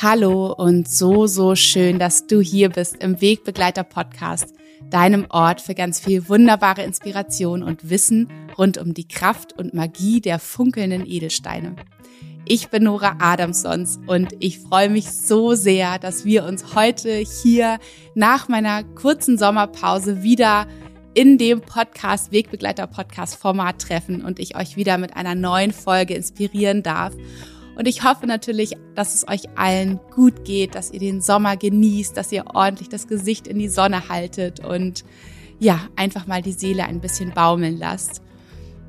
[0.00, 4.54] Hallo und so, so schön, dass du hier bist im Wegbegleiter Podcast,
[4.88, 10.20] deinem Ort für ganz viel wunderbare Inspiration und Wissen rund um die Kraft und Magie
[10.20, 11.74] der funkelnden Edelsteine.
[12.44, 17.10] Ich bin Nora Adamsons und ich freue mich so sehr, dass wir uns heute
[17.42, 17.80] hier
[18.14, 20.68] nach meiner kurzen Sommerpause wieder
[21.14, 26.14] in dem Podcast Wegbegleiter Podcast Format treffen und ich euch wieder mit einer neuen Folge
[26.14, 27.14] inspirieren darf.
[27.78, 32.16] Und ich hoffe natürlich, dass es euch allen gut geht, dass ihr den Sommer genießt,
[32.16, 35.04] dass ihr ordentlich das Gesicht in die Sonne haltet und
[35.60, 38.20] ja, einfach mal die Seele ein bisschen baumeln lasst.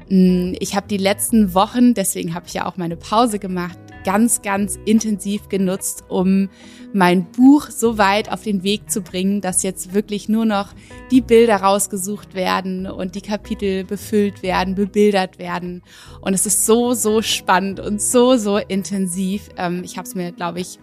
[0.10, 4.42] Mm, ich habe die letzten Wochen, deswegen habe ich ja auch meine Pause gemacht, ganz,
[4.42, 6.50] ganz intensiv genutzt, um
[6.94, 10.74] mein Buch so weit auf den Weg zu bringen, dass jetzt wirklich nur noch
[11.12, 15.84] die Bilder rausgesucht werden und die Kapitel befüllt werden, bebildert werden.
[16.22, 19.50] Und es ist so, so spannend und so, so intensiv.
[19.58, 20.80] Ähm, ich habe es mir, glaube ich,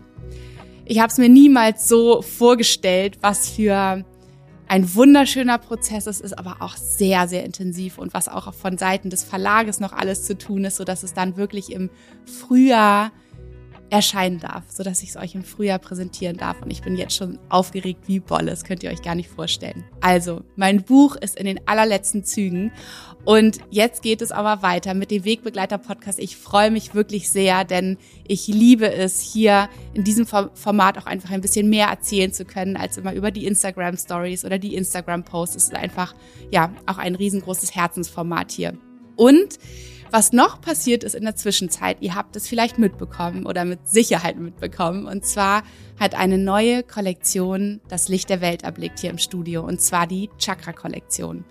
[0.85, 4.05] ich habe es mir niemals so vorgestellt, was für
[4.69, 6.07] ein wunderschöner Prozess.
[6.07, 9.93] Ist, ist aber auch sehr, sehr intensiv und was auch von Seiten des Verlages noch
[9.93, 11.91] alles zu tun ist, so dass es dann wirklich im
[12.25, 13.13] Frühjahr
[13.91, 16.61] erscheinen darf, so dass ich es euch im Frühjahr präsentieren darf.
[16.63, 18.51] Und ich bin jetzt schon aufgeregt wie Bolle.
[18.51, 19.85] Das könnt ihr euch gar nicht vorstellen.
[20.01, 22.73] Also, mein Buch ist in den allerletzten Zügen.
[23.25, 26.19] Und jetzt geht es aber weiter mit dem Wegbegleiter-Podcast.
[26.19, 31.31] Ich freue mich wirklich sehr, denn ich liebe es, hier in diesem Format auch einfach
[31.31, 35.57] ein bisschen mehr erzählen zu können, als immer über die Instagram-Stories oder die Instagram-Posts.
[35.57, 36.15] Es ist einfach,
[36.51, 38.79] ja, auch ein riesengroßes Herzensformat hier.
[39.17, 39.59] Und
[40.11, 44.39] was noch passiert ist in der Zwischenzeit, ihr habt es vielleicht mitbekommen oder mit Sicherheit
[44.39, 45.07] mitbekommen.
[45.07, 45.63] Und zwar
[45.99, 49.63] hat eine neue Kollektion das Licht der Welt erblickt hier im Studio.
[49.63, 51.45] Und zwar die Chakra-Kollektion.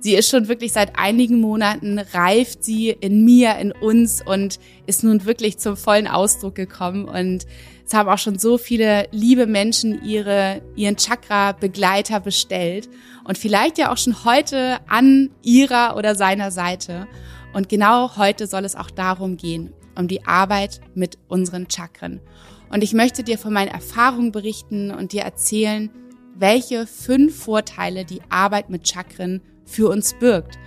[0.00, 5.02] Sie ist schon wirklich seit einigen Monaten reift sie in mir, in uns und ist
[5.02, 7.06] nun wirklich zum vollen Ausdruck gekommen.
[7.06, 7.46] Und
[7.84, 12.88] es haben auch schon so viele liebe Menschen ihre, ihren Chakra-Begleiter bestellt
[13.24, 17.08] und vielleicht ja auch schon heute an ihrer oder seiner Seite.
[17.56, 22.20] Und genau heute soll es auch darum gehen, um die Arbeit mit unseren Chakren.
[22.68, 25.88] Und ich möchte dir von meinen Erfahrungen berichten und dir erzählen,
[26.34, 30.58] welche fünf Vorteile die Arbeit mit Chakren für uns birgt.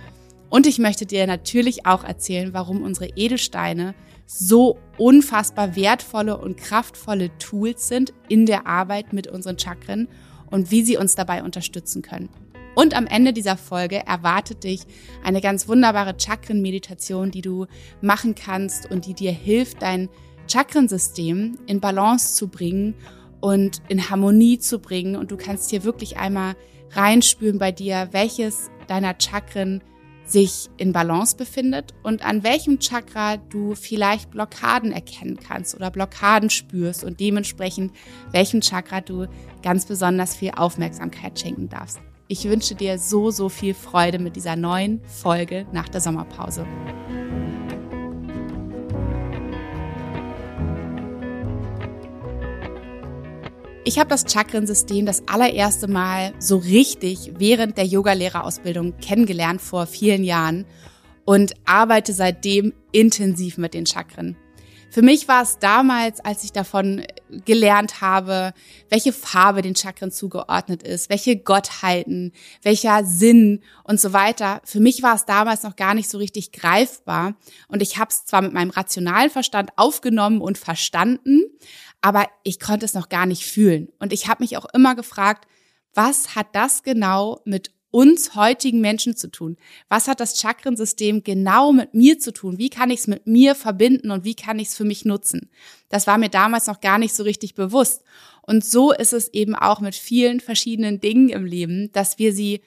[0.48, 3.94] Und ich möchte dir natürlich auch erzählen, warum unsere Edelsteine
[4.26, 10.08] so unfassbar wertvolle und kraftvolle Tools sind in der Arbeit mit unseren Chakren
[10.50, 12.30] und wie sie uns dabei unterstützen können.
[12.80, 14.80] Und am Ende dieser Folge erwartet dich
[15.22, 17.66] eine ganz wunderbare Chakren-Meditation, die du
[18.00, 20.08] machen kannst und die dir hilft, dein
[20.50, 22.94] Chakrensystem in Balance zu bringen
[23.42, 25.14] und in Harmonie zu bringen.
[25.16, 26.54] Und du kannst hier wirklich einmal
[26.92, 29.82] reinspüren bei dir, welches deiner Chakren
[30.24, 36.48] sich in Balance befindet und an welchem Chakra du vielleicht Blockaden erkennen kannst oder Blockaden
[36.48, 37.92] spürst und dementsprechend
[38.32, 39.26] welchem Chakra du
[39.62, 42.00] ganz besonders viel Aufmerksamkeit schenken darfst.
[42.32, 46.64] Ich wünsche dir so, so viel Freude mit dieser neuen Folge nach der Sommerpause.
[53.84, 60.22] Ich habe das Chakrensystem das allererste Mal so richtig während der Yogalehrerausbildung kennengelernt vor vielen
[60.22, 60.66] Jahren
[61.24, 64.36] und arbeite seitdem intensiv mit den Chakren.
[64.90, 67.06] Für mich war es damals, als ich davon
[67.44, 68.52] gelernt habe,
[68.88, 74.60] welche Farbe den Chakren zugeordnet ist, welche Gottheiten, welcher Sinn und so weiter.
[74.64, 77.34] Für mich war es damals noch gar nicht so richtig greifbar
[77.68, 81.44] und ich habe es zwar mit meinem rationalen Verstand aufgenommen und verstanden,
[82.00, 83.90] aber ich konnte es noch gar nicht fühlen.
[84.00, 85.46] Und ich habe mich auch immer gefragt,
[85.94, 89.56] was hat das genau mit uns heutigen Menschen zu tun?
[89.88, 92.58] Was hat das Chakrensystem genau mit mir zu tun?
[92.58, 95.50] Wie kann ich es mit mir verbinden und wie kann ich es für mich nutzen?
[95.88, 98.02] Das war mir damals noch gar nicht so richtig bewusst.
[98.42, 102.60] Und so ist es eben auch mit vielen verschiedenen Dingen im Leben, dass wir sie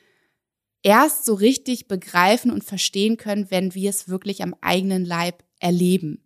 [0.83, 6.21] erst so richtig begreifen und verstehen können, wenn wir es wirklich am eigenen Leib erleben.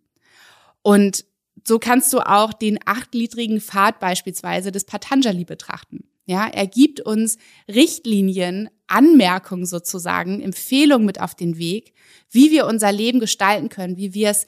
[0.82, 1.24] Und
[1.66, 6.08] so kannst du auch den achtliedrigen Pfad beispielsweise des Patanjali betrachten.
[6.26, 11.94] Ja, er gibt uns Richtlinien, Anmerkungen sozusagen, Empfehlungen mit auf den Weg,
[12.30, 14.46] wie wir unser Leben gestalten können, wie wir es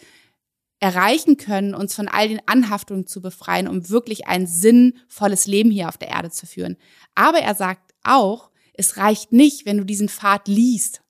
[0.81, 5.89] erreichen können, uns von all den Anhaftungen zu befreien, um wirklich ein sinnvolles Leben hier
[5.89, 6.77] auf der Erde zu führen.
[7.15, 11.03] Aber er sagt auch, es reicht nicht, wenn du diesen Pfad liest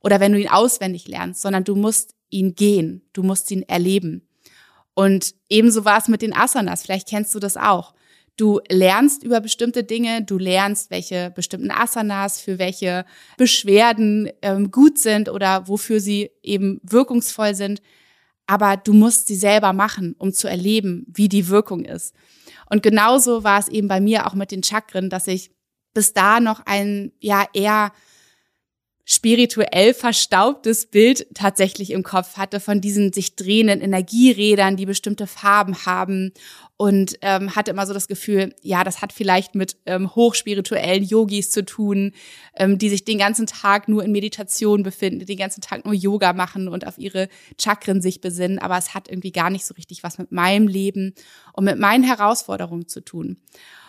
[0.00, 4.28] oder wenn du ihn auswendig lernst, sondern du musst ihn gehen, du musst ihn erleben.
[4.94, 7.94] Und ebenso war es mit den Asanas, vielleicht kennst du das auch.
[8.36, 13.04] Du lernst über bestimmte Dinge, du lernst, welche bestimmten Asanas für welche
[13.36, 17.80] Beschwerden ähm, gut sind oder wofür sie eben wirkungsvoll sind.
[18.46, 22.14] aber du musst sie selber machen, um zu erleben, wie die Wirkung ist.
[22.68, 25.50] Und genauso war es eben bei mir auch mit den Chakren, dass ich
[25.94, 27.92] bis da noch ein ja eher
[29.06, 35.84] spirituell verstaubtes Bild tatsächlich im Kopf hatte von diesen sich drehenden Energierädern, die bestimmte Farben
[35.84, 36.32] haben
[36.78, 41.50] und ähm, hatte immer so das Gefühl, ja, das hat vielleicht mit ähm, hochspirituellen Yogis
[41.50, 42.12] zu tun,
[42.56, 46.32] ähm, die sich den ganzen Tag nur in Meditation befinden, den ganzen Tag nur Yoga
[46.32, 47.28] machen und auf ihre
[47.60, 51.14] Chakren sich besinnen, aber es hat irgendwie gar nicht so richtig was mit meinem Leben
[51.52, 53.36] und mit meinen Herausforderungen zu tun.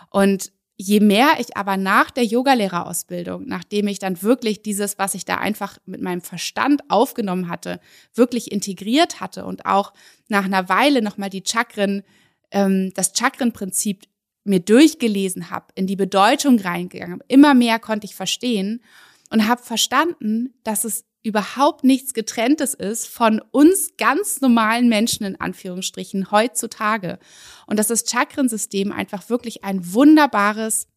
[0.09, 5.25] Und je mehr ich aber nach der Yogalehrerausbildung, nachdem ich dann wirklich dieses, was ich
[5.25, 7.79] da einfach mit meinem Verstand aufgenommen hatte,
[8.13, 9.93] wirklich integriert hatte und auch
[10.27, 12.03] nach einer Weile nochmal die Chakren,
[12.51, 14.05] ähm, das Chakrenprinzip
[14.43, 18.83] mir durchgelesen habe, in die Bedeutung reingegangen immer mehr konnte ich verstehen
[19.31, 25.39] und habe verstanden, dass es überhaupt nichts getrenntes ist von uns ganz normalen Menschen in
[25.39, 27.17] Anführungsstrichen heutzutage.
[27.65, 30.87] Und dass das Chakrensystem einfach wirklich ein wunderbares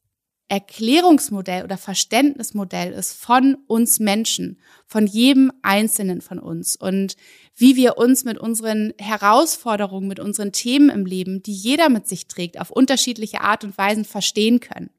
[0.49, 7.17] Erklärungsmodell oder Verständnismodell ist von uns Menschen, von jedem Einzelnen von uns und
[7.55, 12.29] wie wir uns mit unseren Herausforderungen, mit unseren Themen im Leben, die jeder mit sich
[12.29, 14.91] trägt, auf unterschiedliche Art und Weisen verstehen können.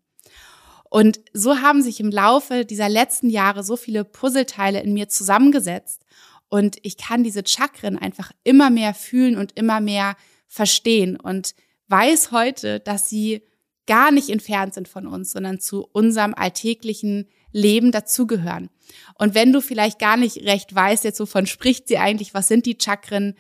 [0.89, 6.01] Und so haben sich im Laufe dieser letzten Jahre so viele Puzzleteile in mir zusammengesetzt.
[6.50, 10.15] Und ich kann diese Chakren einfach immer mehr fühlen und immer mehr
[10.47, 11.53] verstehen und
[11.89, 13.44] weiß heute, dass sie
[13.86, 18.69] gar nicht entfernt sind von uns, sondern zu unserem alltäglichen Leben dazugehören.
[19.15, 22.65] Und wenn du vielleicht gar nicht recht weißt, jetzt wovon spricht sie eigentlich, was sind
[22.65, 23.35] die Chakren,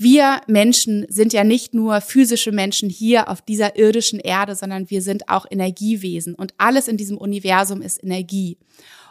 [0.00, 5.02] wir Menschen sind ja nicht nur physische Menschen hier auf dieser irdischen Erde, sondern wir
[5.02, 8.56] sind auch Energiewesen und alles in diesem Universum ist Energie.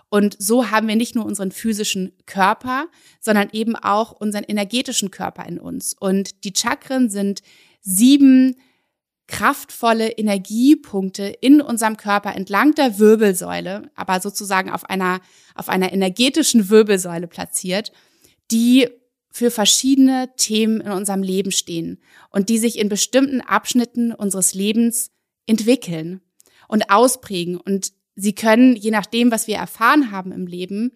[0.09, 2.87] Und so haben wir nicht nur unseren physischen Körper,
[3.19, 5.95] sondern eben auch unseren energetischen Körper in uns.
[5.99, 7.43] Und die Chakren sind
[7.81, 8.55] sieben
[9.27, 15.21] kraftvolle Energiepunkte in unserem Körper entlang der Wirbelsäule, aber sozusagen auf einer,
[15.53, 17.91] auf einer energetischen Wirbelsäule platziert,
[18.49, 18.89] die
[19.31, 21.99] für verschiedene Themen in unserem Leben stehen
[22.31, 25.11] und die sich in bestimmten Abschnitten unseres Lebens
[25.45, 26.21] entwickeln
[26.67, 27.57] und ausprägen.
[27.57, 30.91] Und sie können, je nachdem, was wir erfahren haben im Leben,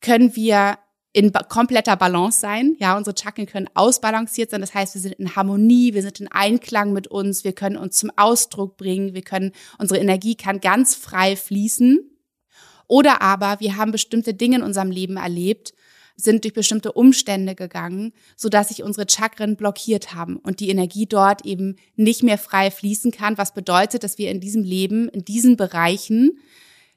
[0.00, 0.78] können wir
[1.12, 2.76] in kompletter Balance sein.
[2.78, 4.60] Ja, unsere Chakren können ausbalanciert sein.
[4.60, 7.96] Das heißt, wir sind in Harmonie, wir sind in Einklang mit uns, wir können uns
[7.96, 12.00] zum Ausdruck bringen, wir können, unsere Energie kann ganz frei fließen.
[12.86, 15.72] Oder aber wir haben bestimmte Dinge in unserem Leben erlebt
[16.16, 21.06] sind durch bestimmte Umstände gegangen, so dass sich unsere Chakren blockiert haben und die Energie
[21.06, 25.24] dort eben nicht mehr frei fließen kann, was bedeutet, dass wir in diesem Leben, in
[25.24, 26.38] diesen Bereichen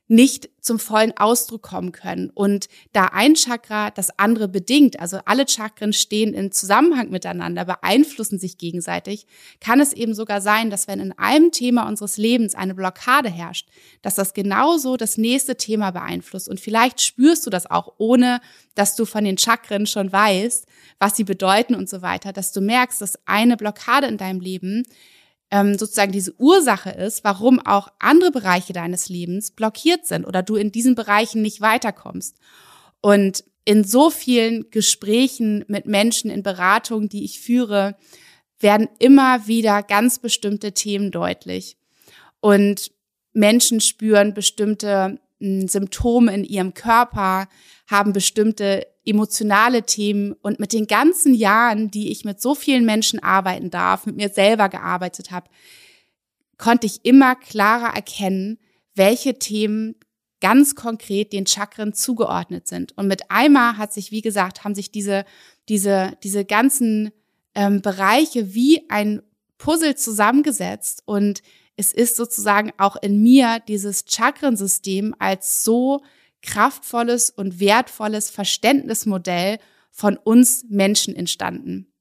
[0.09, 2.31] nicht zum vollen Ausdruck kommen können.
[2.31, 8.39] Und da ein Chakra das andere bedingt, also alle Chakren stehen in Zusammenhang miteinander, beeinflussen
[8.39, 9.27] sich gegenseitig,
[9.61, 13.69] kann es eben sogar sein, dass wenn in einem Thema unseres Lebens eine Blockade herrscht,
[14.01, 16.49] dass das genauso das nächste Thema beeinflusst.
[16.49, 18.41] Und vielleicht spürst du das auch, ohne
[18.73, 20.65] dass du von den Chakren schon weißt,
[20.97, 24.85] was sie bedeuten und so weiter, dass du merkst, dass eine Blockade in deinem Leben
[25.51, 30.55] ähm, sozusagen diese Ursache ist, warum auch andere Bereiche deines Lebens blockiert sind oder du
[30.55, 32.37] in diesen Bereichen nicht weiterkommst.
[33.01, 37.95] Und in so vielen Gesprächen mit Menschen in Beratungen, die ich führe,
[38.59, 41.77] werden immer wieder ganz bestimmte Themen deutlich.
[42.41, 42.91] Und
[43.33, 47.47] Menschen spüren bestimmte hm, Symptome in ihrem Körper,
[47.87, 53.21] haben bestimmte emotionale Themen und mit den ganzen Jahren, die ich mit so vielen Menschen
[53.21, 55.49] arbeiten darf, mit mir selber gearbeitet habe,
[56.57, 58.59] konnte ich immer klarer erkennen,
[58.95, 59.95] welche Themen
[60.41, 62.97] ganz konkret den Chakren zugeordnet sind.
[62.97, 65.25] Und mit einmal hat sich, wie gesagt, haben sich diese,
[65.67, 67.11] diese, diese ganzen
[67.55, 69.21] ähm, Bereiche wie ein
[69.57, 71.41] Puzzle zusammengesetzt und
[71.75, 76.01] es ist sozusagen auch in mir dieses Chakrensystem als so
[76.41, 79.59] kraftvolles und wertvolles Verständnismodell
[79.91, 81.91] von uns Menschen entstanden.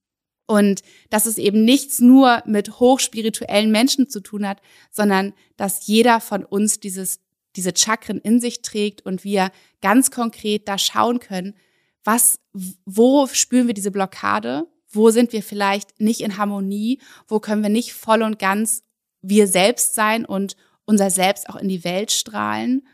[0.46, 6.20] Und dass es eben nichts nur mit hochspirituellen Menschen zu tun hat, sondern dass jeder
[6.20, 7.20] von uns dieses,
[7.54, 9.50] diese Chakren in sich trägt und wir
[9.82, 11.54] ganz konkret da schauen können,
[12.02, 12.38] was,
[12.86, 14.66] wo spüren wir diese Blockade?
[14.88, 17.00] Wo sind wir vielleicht nicht in Harmonie?
[17.26, 18.82] Wo können wir nicht voll und ganz
[19.20, 22.88] wir selbst sein und unser Selbst auch in die Welt strahlen?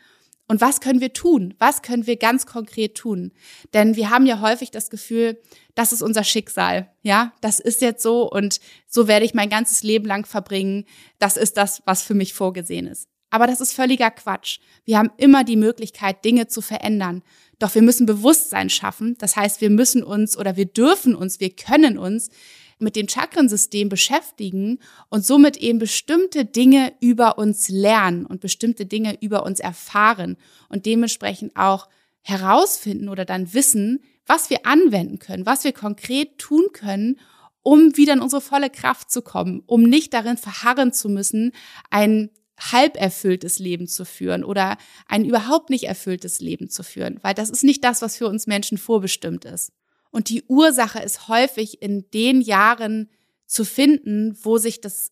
[0.47, 1.55] Und was können wir tun?
[1.59, 3.33] Was können wir ganz konkret tun?
[3.73, 5.41] Denn wir haben ja häufig das Gefühl,
[5.75, 6.91] das ist unser Schicksal.
[7.03, 10.85] Ja, das ist jetzt so und so werde ich mein ganzes Leben lang verbringen.
[11.19, 13.09] Das ist das, was für mich vorgesehen ist.
[13.31, 14.59] Aber das ist völliger Quatsch.
[14.85, 17.23] Wir haben immer die Möglichkeit, Dinge zu verändern.
[17.59, 19.17] Doch wir müssen Bewusstsein schaffen.
[19.19, 22.29] Das heißt, wir müssen uns oder wir dürfen uns, wir können uns
[22.79, 24.79] mit dem Chakrensystem beschäftigen
[25.09, 30.37] und somit eben bestimmte Dinge über uns lernen und bestimmte Dinge über uns erfahren
[30.69, 31.89] und dementsprechend auch
[32.23, 37.19] herausfinden oder dann wissen, was wir anwenden können, was wir konkret tun können,
[37.63, 41.53] um wieder in unsere volle Kraft zu kommen, um nicht darin verharren zu müssen,
[41.91, 44.77] ein halb erfülltes Leben zu führen oder
[45.09, 48.47] ein überhaupt nicht erfülltes Leben zu führen, weil das ist nicht das, was für uns
[48.47, 49.73] Menschen vorbestimmt ist.
[50.15, 53.11] Und die Ursache ist häufig in den Jahren
[53.47, 55.11] zu finden, wo sich das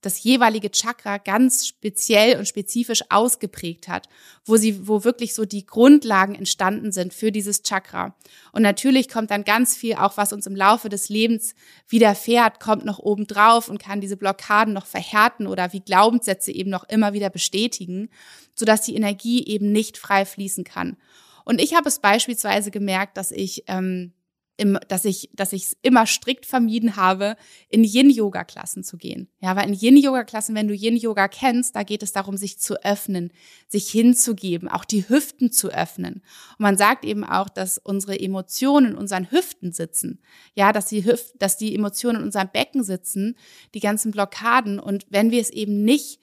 [0.00, 4.08] das jeweilige Chakra ganz speziell und spezifisch ausgeprägt hat,
[4.44, 8.16] wo sie, wo wirklich so die Grundlagen entstanden sind für dieses Chakra.
[8.52, 11.54] Und natürlich kommt dann ganz viel auch, was uns im Laufe des Lebens
[11.86, 16.70] widerfährt, kommt noch oben drauf und kann diese Blockaden noch verhärten oder wie Glaubenssätze eben
[16.70, 18.08] noch immer wieder bestätigen,
[18.56, 20.96] sodass die Energie eben nicht frei fließen kann.
[21.44, 24.14] Und ich habe es beispielsweise gemerkt, dass ich ähm,
[24.56, 27.36] im, dass ich, dass ich es immer strikt vermieden habe,
[27.68, 29.28] in Yin-Yoga-Klassen zu gehen.
[29.40, 33.32] Ja, weil in Yin-Yoga-Klassen, wenn du Yin-Yoga kennst, da geht es darum, sich zu öffnen,
[33.68, 36.22] sich hinzugeben, auch die Hüften zu öffnen.
[36.58, 40.20] Und man sagt eben auch, dass unsere Emotionen in unseren Hüften sitzen.
[40.54, 43.36] Ja, dass die Hüft, dass die Emotionen in unserem Becken sitzen,
[43.74, 44.78] die ganzen Blockaden.
[44.78, 46.20] Und wenn wir es eben nicht,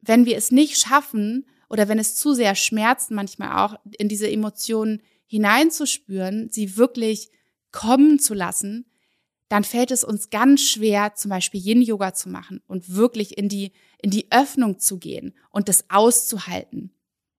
[0.00, 4.30] wenn wir es nicht schaffen, oder wenn es zu sehr schmerzt, manchmal auch in diese
[4.30, 7.30] Emotionen hineinzuspüren, sie wirklich
[7.72, 8.86] kommen zu lassen,
[9.48, 13.72] dann fällt es uns ganz schwer, zum Beispiel Yin-Yoga zu machen und wirklich in die,
[14.00, 16.92] in die Öffnung zu gehen und das auszuhalten.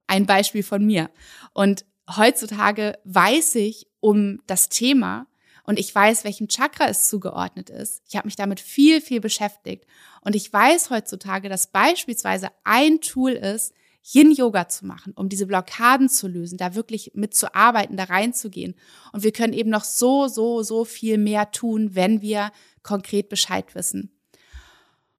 [0.08, 1.12] Ein Beispiel von mir.
[1.54, 5.28] Und heutzutage weiß ich um das Thema
[5.70, 8.02] und ich weiß, welchem Chakra es zugeordnet ist.
[8.08, 9.86] Ich habe mich damit viel, viel beschäftigt.
[10.22, 16.10] Und ich weiß heutzutage, dass beispielsweise ein Tool ist, Yin-Yoga zu machen, um diese Blockaden
[16.10, 18.76] zu lösen, da wirklich mitzuarbeiten, da reinzugehen.
[19.14, 22.52] Und wir können eben noch so, so, so viel mehr tun, wenn wir
[22.82, 24.12] konkret Bescheid wissen.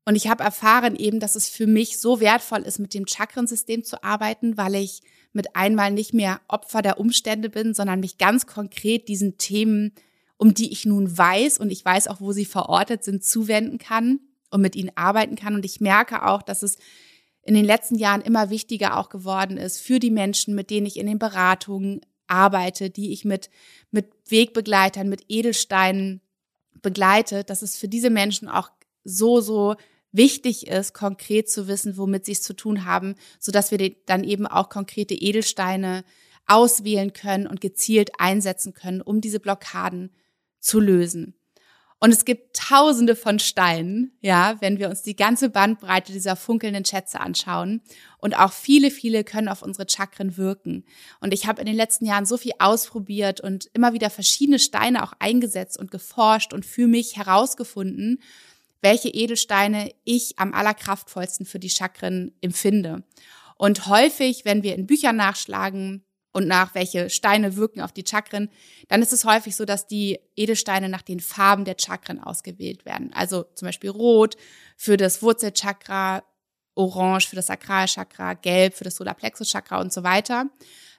[0.05, 3.85] Und ich habe erfahren eben, dass es für mich so wertvoll ist, mit dem Chakrensystem
[3.85, 8.47] zu arbeiten, weil ich mit einmal nicht mehr Opfer der Umstände bin, sondern mich ganz
[8.47, 9.93] konkret diesen Themen,
[10.37, 14.21] um die ich nun weiß und ich weiß auch, wo sie verortet sind, zuwenden kann
[14.51, 15.55] und mit ihnen arbeiten kann.
[15.55, 16.79] Und ich merke auch, dass es
[17.43, 20.99] in den letzten Jahren immer wichtiger auch geworden ist für die Menschen, mit denen ich
[20.99, 23.51] in den Beratungen arbeite, die ich mit,
[23.91, 26.21] mit Wegbegleitern, mit Edelsteinen
[26.83, 28.71] begleite, dass es für diese Menschen auch
[29.05, 29.77] so, so
[30.13, 34.25] wichtig ist, konkret zu wissen, womit sie es zu tun haben, so dass wir dann
[34.25, 36.05] eben auch konkrete Edelsteine
[36.47, 40.11] auswählen können und gezielt einsetzen können, um diese Blockaden
[40.59, 41.35] zu lösen.
[42.03, 46.87] Und es gibt tausende von Steinen, ja, wenn wir uns die ganze Bandbreite dieser funkelnden
[46.87, 47.83] Schätze anschauen.
[48.17, 50.87] Und auch viele, viele können auf unsere Chakren wirken.
[51.21, 55.05] Und ich habe in den letzten Jahren so viel ausprobiert und immer wieder verschiedene Steine
[55.05, 58.23] auch eingesetzt und geforscht und für mich herausgefunden,
[58.81, 63.03] welche Edelsteine ich am allerkraftvollsten für die Chakren empfinde.
[63.57, 68.51] Und häufig, wenn wir in Büchern nachschlagen, und nach welche Steine wirken auf die Chakren,
[68.89, 73.13] dann ist es häufig so, dass die Edelsteine nach den Farben der Chakren ausgewählt werden.
[73.13, 74.37] Also zum Beispiel Rot
[74.77, 76.23] für das Wurzelchakra,
[76.75, 80.47] Orange für das Sakralchakra, Gelb für das Solarplexuschakra und so weiter.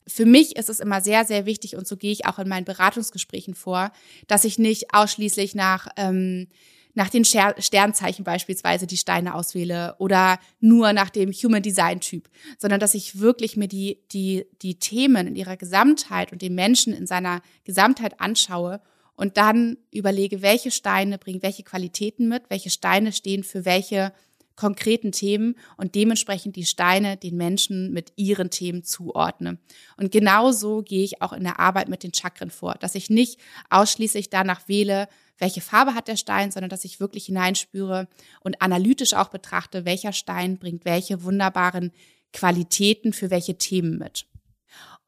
[0.08, 2.66] Für mich ist es immer sehr, sehr wichtig und so gehe ich auch in meinen
[2.66, 3.92] Beratungsgesprächen vor,
[4.28, 6.48] dass ich nicht ausschließlich nach ähm,
[6.94, 12.80] nach den Sternzeichen beispielsweise die Steine auswähle oder nur nach dem Human Design Typ, sondern
[12.80, 17.08] dass ich wirklich mir die, die, die Themen in ihrer Gesamtheit und den Menschen in
[17.08, 18.82] seiner Gesamtheit anschaue
[19.16, 24.14] und dann überlege, welche Steine bringen welche Qualitäten mit, welche Steine stehen für welche
[24.56, 29.58] konkreten Themen und dementsprechend die Steine den Menschen mit ihren Themen zuordne.
[29.98, 33.40] Und genauso gehe ich auch in der Arbeit mit den Chakren vor, dass ich nicht
[33.70, 35.08] ausschließlich danach wähle,
[35.42, 38.08] welche Farbe hat der Stein, sondern dass ich wirklich hineinspüre
[38.42, 41.92] und analytisch auch betrachte, welcher Stein bringt welche wunderbaren
[42.32, 44.28] Qualitäten für welche Themen mit.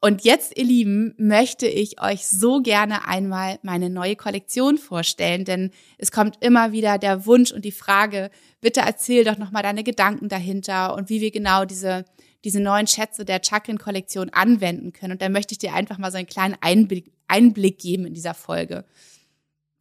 [0.00, 5.70] Und jetzt, ihr Lieben, möchte ich euch so gerne einmal meine neue Kollektion vorstellen, denn
[5.96, 10.28] es kommt immer wieder der Wunsch und die Frage, bitte erzähl doch nochmal deine Gedanken
[10.28, 12.04] dahinter und wie wir genau diese,
[12.44, 15.12] diese neuen Schätze der Chakren-Kollektion anwenden können.
[15.12, 18.34] Und da möchte ich dir einfach mal so einen kleinen Einblick, Einblick geben in dieser
[18.34, 18.84] Folge.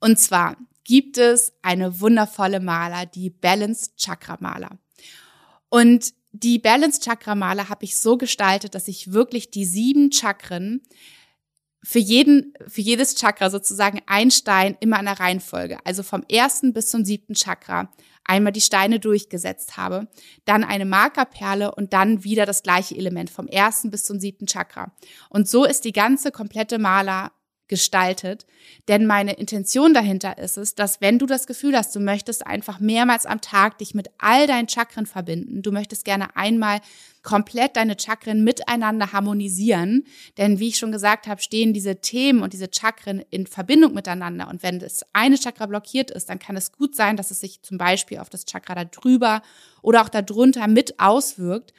[0.04, 4.78] Und zwar gibt es eine wundervolle Maler, die Balanced Chakra Maler.
[5.70, 10.82] Und die Balanced Chakra Maler habe ich so gestaltet, dass ich wirklich die sieben Chakren
[11.86, 16.74] für jeden, für jedes Chakra sozusagen ein Stein immer in der Reihenfolge, also vom ersten
[16.74, 17.90] bis zum siebten Chakra
[18.26, 20.10] einmal die Steine durchgesetzt habe,
[20.44, 24.94] dann eine Markerperle und dann wieder das gleiche Element vom ersten bis zum siebten Chakra.
[25.30, 27.32] Und so ist die ganze komplette Maler
[27.68, 28.46] gestaltet.
[28.88, 32.80] Denn meine Intention dahinter ist es, dass wenn du das Gefühl hast, du möchtest einfach
[32.80, 36.82] mehrmals am Tag dich mit all deinen Chakren verbinden, du möchtest gerne einmal
[37.24, 40.04] komplett deine Chakren miteinander harmonisieren.
[40.38, 44.50] Denn wie ich schon gesagt habe, stehen diese Themen und diese Chakren in Verbindung miteinander.
[44.50, 47.62] Und wenn das eine Chakra blockiert ist, dann kann es gut sein, dass es sich
[47.62, 49.42] zum Beispiel auf das Chakra da drüber
[49.82, 51.74] oder auch darunter mit auswirkt,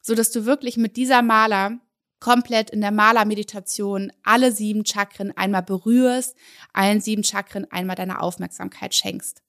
[0.00, 1.78] so dass du wirklich mit dieser Maler
[2.26, 6.34] komplett in der Malermeditation alle sieben Chakren einmal berührst,
[6.72, 9.44] allen sieben Chakren einmal deine Aufmerksamkeit schenkst.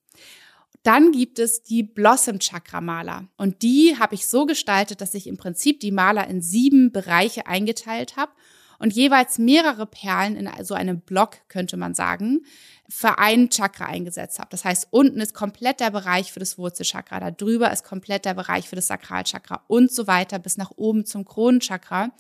[0.84, 5.26] Dann gibt es die Blossom Chakra Maler und die habe ich so gestaltet, dass ich
[5.26, 8.32] im Prinzip die Maler in sieben Bereiche eingeteilt habe
[8.78, 12.46] und jeweils mehrere Perlen in so einem Block, könnte man sagen,
[12.88, 14.50] für ein Chakra eingesetzt habe.
[14.52, 18.36] Das heißt, unten ist komplett der Bereich für das Wurzelchakra, da drüber ist komplett der
[18.36, 22.12] Bereich für das Sakralchakra und so weiter bis nach oben zum Kronenchakra.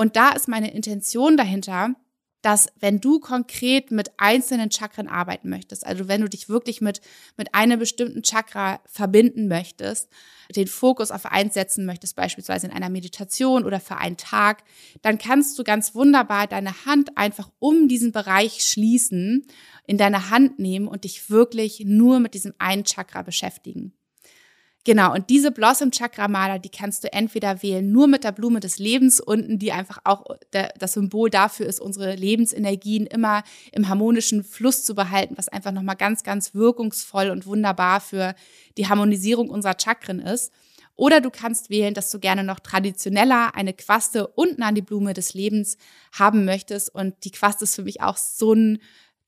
[0.00, 1.94] Und da ist meine Intention dahinter,
[2.40, 7.02] dass wenn du konkret mit einzelnen Chakren arbeiten möchtest, also wenn du dich wirklich mit,
[7.36, 10.08] mit einem bestimmten Chakra verbinden möchtest,
[10.56, 14.64] den Fokus auf eins setzen möchtest, beispielsweise in einer Meditation oder für einen Tag,
[15.02, 19.44] dann kannst du ganz wunderbar deine Hand einfach um diesen Bereich schließen,
[19.86, 23.92] in deine Hand nehmen und dich wirklich nur mit diesem einen Chakra beschäftigen.
[24.84, 28.60] Genau, und diese Blossom Chakra Maler, die kannst du entweder wählen nur mit der Blume
[28.60, 33.88] des Lebens unten, die einfach auch der, das Symbol dafür ist, unsere Lebensenergien immer im
[33.88, 38.34] harmonischen Fluss zu behalten, was einfach nochmal ganz, ganz wirkungsvoll und wunderbar für
[38.78, 40.50] die Harmonisierung unserer Chakren ist.
[40.96, 45.12] Oder du kannst wählen, dass du gerne noch traditioneller eine Quaste unten an die Blume
[45.12, 45.76] des Lebens
[46.12, 46.94] haben möchtest.
[46.94, 48.78] Und die Quaste ist für mich auch so ein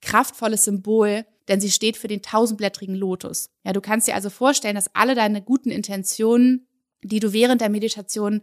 [0.00, 3.50] kraftvolles Symbol, denn sie steht für den tausendblättrigen Lotus.
[3.62, 6.66] Ja, du kannst dir also vorstellen, dass alle deine guten Intentionen,
[7.02, 8.40] die du während der Meditation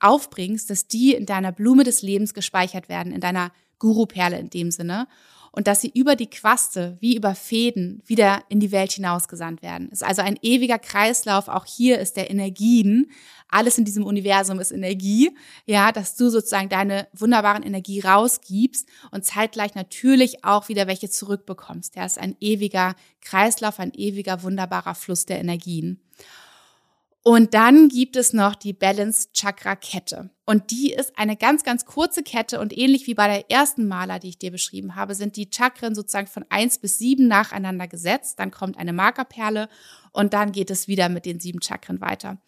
[0.00, 4.72] aufbringst, dass die in deiner Blume des Lebens gespeichert werden, in deiner Guru-Perle in dem
[4.72, 5.06] Sinne
[5.52, 9.88] und dass sie über die Quaste, wie über Fäden, wieder in die Welt hinausgesandt werden.
[9.92, 11.48] Es ist also ein ewiger Kreislauf.
[11.48, 13.10] Auch hier ist der Energien.
[13.48, 15.30] Alles in diesem Universum ist Energie.
[15.66, 21.96] Ja, dass du sozusagen deine wunderbaren Energie rausgibst und zeitgleich natürlich auch wieder welche zurückbekommst.
[21.96, 26.00] Ja, ist ein ewiger Kreislauf, ein ewiger wunderbarer Fluss der Energien.
[27.24, 30.30] Und dann gibt es noch die Balance Chakra Kette.
[30.46, 34.18] Und die ist eine ganz, ganz kurze Kette und ähnlich wie bei der ersten Maler,
[34.18, 38.38] die ich dir beschrieben habe, sind die Chakren sozusagen von eins bis sieben nacheinander gesetzt.
[38.38, 39.68] Dann kommt eine Markerperle
[40.12, 42.38] und dann geht es wieder mit den sieben Chakren weiter.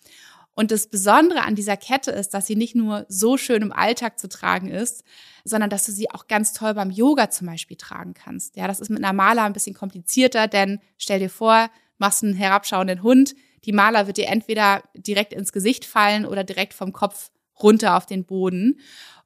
[0.55, 4.19] Und das Besondere an dieser Kette ist, dass sie nicht nur so schön im Alltag
[4.19, 5.05] zu tragen ist,
[5.45, 8.57] sondern dass du sie auch ganz toll beim Yoga zum Beispiel tragen kannst.
[8.57, 12.35] Ja, das ist mit einer Maler ein bisschen komplizierter, denn stell dir vor, machst einen
[12.35, 17.31] herabschauenden Hund, die Maler wird dir entweder direkt ins Gesicht fallen oder direkt vom Kopf
[17.63, 18.81] runter auf den Boden.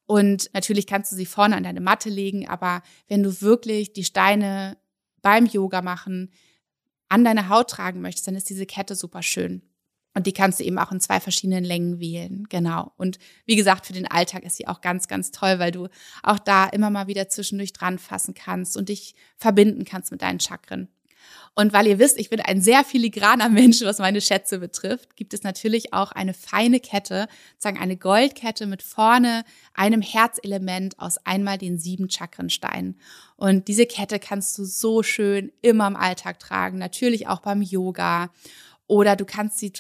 [0.06, 4.04] Und natürlich kannst du sie vorne an deine Matte legen, aber wenn du wirklich die
[4.04, 4.76] Steine
[5.22, 6.30] beim Yoga machen
[7.08, 9.62] an deine Haut tragen möchtest, dann ist diese Kette super schön.
[10.14, 12.46] Und die kannst du eben auch in zwei verschiedenen Längen wählen.
[12.48, 12.92] Genau.
[12.96, 15.88] Und wie gesagt, für den Alltag ist sie auch ganz, ganz toll, weil du
[16.22, 20.38] auch da immer mal wieder zwischendurch dran fassen kannst und dich verbinden kannst mit deinen
[20.38, 20.88] Chakren.
[21.56, 25.34] Und weil ihr wisst, ich bin ein sehr filigraner Mensch, was meine Schätze betrifft, gibt
[25.34, 31.58] es natürlich auch eine feine Kette, sozusagen eine Goldkette mit vorne einem Herzelement aus einmal
[31.58, 32.98] den sieben Chakrensteinen.
[33.36, 38.32] Und diese Kette kannst du so schön immer im Alltag tragen, natürlich auch beim Yoga.
[38.86, 39.72] Oder du kannst sie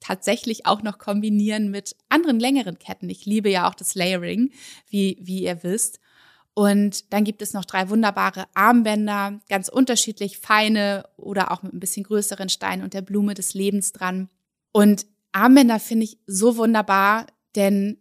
[0.00, 3.08] tatsächlich auch noch kombinieren mit anderen längeren Ketten.
[3.08, 4.52] Ich liebe ja auch das Layering,
[4.88, 6.00] wie, wie ihr wisst.
[6.54, 11.80] Und dann gibt es noch drei wunderbare Armbänder, ganz unterschiedlich, feine oder auch mit ein
[11.80, 14.28] bisschen größeren Steinen und der Blume des Lebens dran.
[14.70, 17.98] Und Armbänder finde ich so wunderbar, denn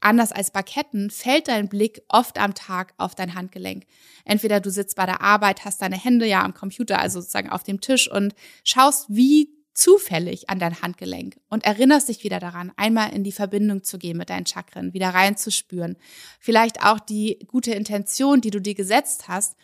[0.00, 3.84] anders als Baketten fällt dein Blick oft am Tag auf dein Handgelenk.
[4.24, 7.62] Entweder du sitzt bei der Arbeit, hast deine Hände ja am Computer, also sozusagen auf
[7.62, 13.12] dem Tisch und schaust, wie zufällig an dein Handgelenk und erinnerst dich wieder daran, einmal
[13.12, 15.96] in die Verbindung zu gehen mit deinen Chakren, wieder reinzuspüren.
[16.40, 19.54] Vielleicht auch die gute Intention, die du dir gesetzt hast,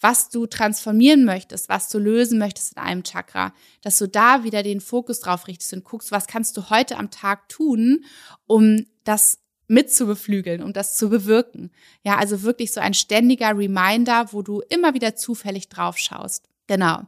[0.00, 4.64] was du transformieren möchtest, was du lösen möchtest in einem Chakra, dass du da wieder
[4.64, 8.04] den Fokus drauf richtest und guckst, was kannst du heute am Tag tun,
[8.46, 11.70] um das mitzubeflügeln, um das zu bewirken.
[12.02, 16.48] Ja, also wirklich so ein ständiger Reminder, wo du immer wieder zufällig drauf schaust.
[16.66, 17.02] Genau.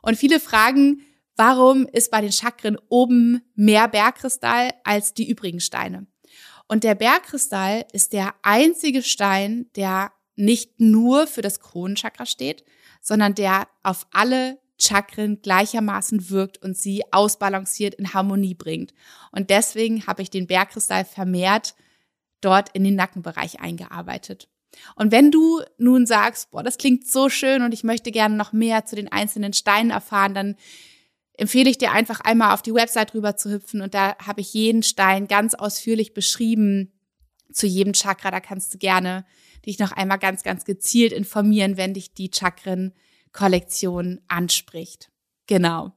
[0.00, 1.02] Und viele fragen,
[1.38, 6.06] warum ist bei den Chakren oben mehr Bergkristall als die übrigen Steine?
[6.66, 12.64] Und der Bergkristall ist der einzige Stein, der nicht nur für das Kronenchakra steht,
[13.00, 18.92] sondern der auf alle Chakren gleichermaßen wirkt und sie ausbalanciert in Harmonie bringt.
[19.32, 21.74] Und deswegen habe ich den Bergkristall vermehrt
[22.40, 24.48] dort in den Nackenbereich eingearbeitet.
[24.94, 28.52] Und wenn du nun sagst, boah, das klingt so schön und ich möchte gerne noch
[28.52, 30.56] mehr zu den einzelnen Steinen erfahren, dann
[31.38, 34.52] empfehle ich dir einfach einmal auf die Website rüber zu hüpfen und da habe ich
[34.52, 36.92] jeden Stein ganz ausführlich beschrieben
[37.52, 38.30] zu jedem Chakra.
[38.30, 39.24] Da kannst du gerne
[39.64, 45.10] dich noch einmal ganz, ganz gezielt informieren, wenn dich die Chakren-Kollektion anspricht.
[45.46, 45.92] Genau.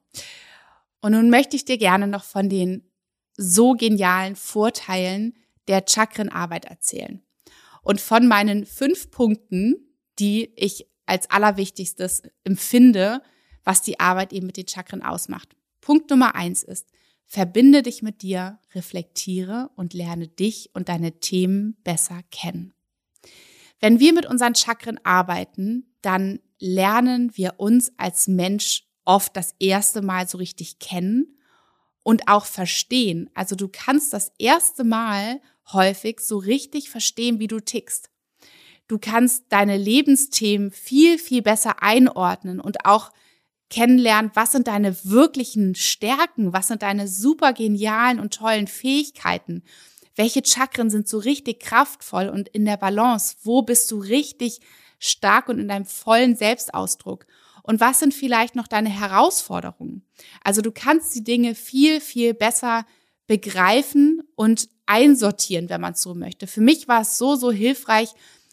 [1.01, 2.87] Und nun möchte ich dir gerne noch von den
[3.35, 5.33] so genialen Vorteilen
[5.67, 7.23] der Chakrenarbeit erzählen.
[7.81, 9.75] Und von meinen fünf Punkten,
[10.19, 13.23] die ich als allerwichtigstes empfinde,
[13.63, 15.55] was die Arbeit eben mit den Chakren ausmacht.
[15.81, 16.87] Punkt Nummer eins ist,
[17.25, 22.73] verbinde dich mit dir, reflektiere und lerne dich und deine Themen besser kennen.
[23.79, 30.01] Wenn wir mit unseren Chakren arbeiten, dann lernen wir uns als Mensch oft das erste
[30.01, 31.37] Mal so richtig kennen
[32.03, 33.29] und auch verstehen.
[33.33, 38.09] Also du kannst das erste Mal häufig so richtig verstehen, wie du tickst.
[38.87, 43.11] Du kannst deine Lebensthemen viel, viel besser einordnen und auch
[43.71, 49.63] kennenlernen, was sind deine wirklichen Stärken, was sind deine super genialen und tollen Fähigkeiten,
[50.15, 54.59] welche Chakren sind so richtig kraftvoll und in der Balance, wo bist du richtig
[54.99, 57.25] stark und in deinem vollen Selbstausdruck
[57.63, 60.05] und was sind vielleicht noch deine Herausforderungen.
[60.43, 62.85] Also du kannst die Dinge viel, viel besser
[63.25, 66.47] begreifen und einsortieren, wenn man es so möchte.
[66.47, 68.09] Für mich war es so, so hilfreich,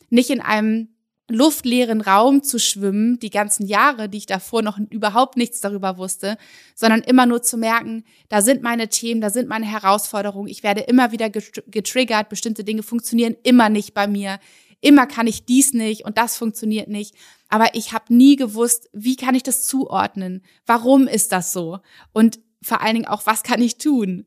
[0.08, 0.88] nicht in einem
[1.28, 6.38] luftleeren Raum zu schwimmen, die ganzen Jahre, die ich davor noch überhaupt nichts darüber wusste,
[6.74, 10.80] sondern immer nur zu merken, da sind meine Themen, da sind meine Herausforderungen, ich werde
[10.80, 14.40] immer wieder getriggert, bestimmte Dinge funktionieren immer nicht bei mir,
[14.80, 17.14] immer kann ich dies nicht und das funktioniert nicht,
[17.48, 21.80] aber ich habe nie gewusst, wie kann ich das zuordnen, warum ist das so?
[22.12, 24.24] Und vor allen Dingen auch, was kann ich tun?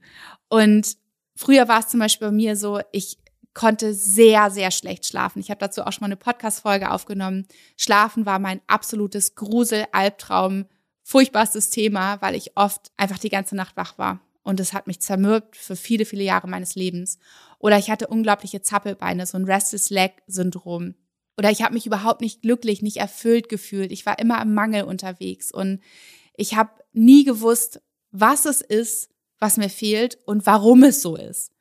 [0.49, 0.97] Und
[1.35, 3.17] früher war es zum Beispiel bei mir so, ich
[3.53, 5.39] konnte sehr, sehr schlecht schlafen.
[5.39, 7.47] Ich habe dazu auch schon mal eine Podcast-Folge aufgenommen.
[7.75, 10.65] Schlafen war mein absolutes Grusel, Albtraum,
[11.03, 14.21] furchtbarstes Thema, weil ich oft einfach die ganze Nacht wach war.
[14.43, 17.19] Und es hat mich zermürbt für viele, viele Jahre meines Lebens.
[17.59, 20.95] Oder ich hatte unglaubliche Zappelbeine, so ein Restless Leg-Syndrom.
[21.37, 23.91] Oder ich habe mich überhaupt nicht glücklich, nicht erfüllt gefühlt.
[23.91, 25.51] Ich war immer im Mangel unterwegs.
[25.51, 25.81] Und
[26.35, 31.51] ich habe nie gewusst, was es ist, was mir fehlt und warum es so ist.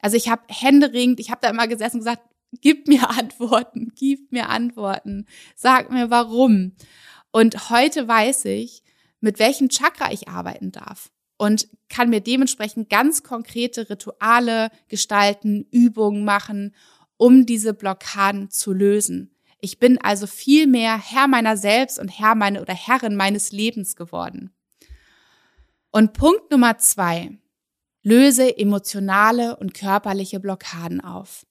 [0.00, 2.22] Also ich habe händeringend, ich habe da immer gesessen und gesagt,
[2.60, 6.72] gib mir Antworten, gib mir Antworten, sag mir warum.
[7.32, 8.82] Und heute weiß ich,
[9.20, 16.24] mit welchem Chakra ich arbeiten darf und kann mir dementsprechend ganz konkrete Rituale gestalten, Übungen
[16.24, 16.74] machen,
[17.16, 19.34] um diese Blockaden zu lösen.
[19.60, 23.94] Ich bin also viel mehr Herr meiner selbst und Herr meine oder Herrin meines Lebens
[23.94, 24.50] geworden.
[25.90, 27.38] Und Punkt Nummer zwei
[28.02, 31.46] löse emotionale und körperliche Blockaden auf.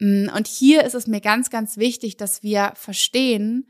[0.00, 3.68] Mm, und hier ist es mir ganz, ganz wichtig, dass wir verstehen,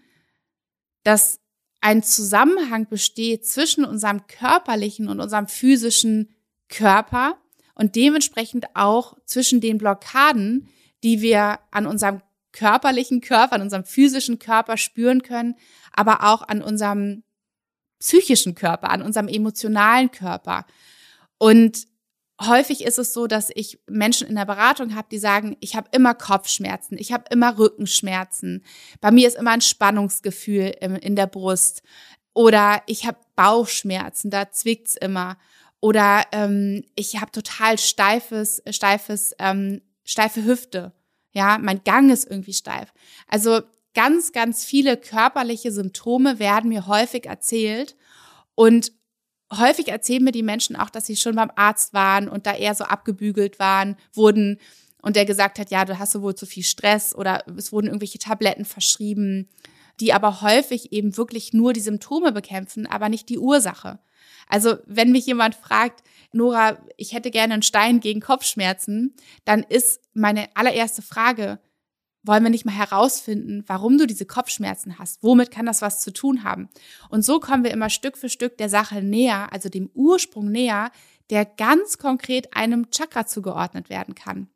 [1.02, 1.40] dass
[1.80, 6.34] ein Zusammenhang besteht zwischen unserem körperlichen und unserem physischen
[6.68, 7.36] Körper
[7.74, 10.68] und dementsprechend auch zwischen den Blockaden,
[11.02, 15.56] die wir an unserem körperlichen Körper, an unserem physischen Körper spüren können,
[15.92, 17.24] aber auch an unserem
[17.98, 20.66] psychischen Körper, an unserem emotionalen Körper.
[21.38, 21.86] Und
[22.40, 25.88] häufig ist es so, dass ich Menschen in der Beratung habe, die sagen, ich habe
[25.92, 28.64] immer Kopfschmerzen, ich habe immer Rückenschmerzen,
[29.00, 31.82] bei mir ist immer ein Spannungsgefühl in der Brust.
[32.34, 35.38] Oder ich habe Bauchschmerzen, da zwickt's immer.
[35.80, 40.92] Oder ähm, ich habe total steifes, steifes, ähm, steife Hüfte,
[41.34, 42.92] ja, mein Gang ist irgendwie steif.
[43.28, 43.60] Also
[43.92, 47.96] ganz, ganz viele körperliche Symptome werden mir häufig erzählt.
[48.54, 48.92] Und
[49.52, 52.74] häufig erzählen mir die Menschen auch, dass sie schon beim Arzt waren und da eher
[52.74, 54.58] so abgebügelt waren, wurden
[55.02, 58.18] und der gesagt hat, ja, du hast wohl zu viel Stress oder es wurden irgendwelche
[58.18, 59.48] Tabletten verschrieben,
[60.00, 63.98] die aber häufig eben wirklich nur die Symptome bekämpfen, aber nicht die Ursache.
[64.48, 66.02] Also wenn mich jemand fragt,
[66.32, 71.60] Nora, ich hätte gerne einen Stein gegen Kopfschmerzen, dann ist meine allererste Frage,
[72.24, 75.22] wollen wir nicht mal herausfinden, warum du diese Kopfschmerzen hast?
[75.22, 76.68] Womit kann das was zu tun haben?
[77.10, 80.90] Und so kommen wir immer Stück für Stück der Sache näher, also dem Ursprung näher,
[81.30, 84.48] der ganz konkret einem Chakra zugeordnet werden kann.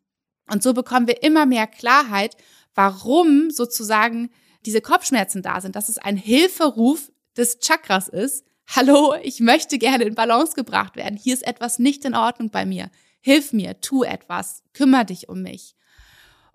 [0.50, 2.36] Und so bekommen wir immer mehr Klarheit,
[2.74, 4.30] warum sozusagen
[4.64, 8.44] diese Kopfschmerzen da sind, dass es ein Hilferuf des Chakras ist.
[8.66, 11.16] Hallo, ich möchte gerne in Balance gebracht werden.
[11.16, 12.90] Hier ist etwas nicht in Ordnung bei mir.
[13.20, 15.74] Hilf mir, tu etwas, kümmere dich um mich.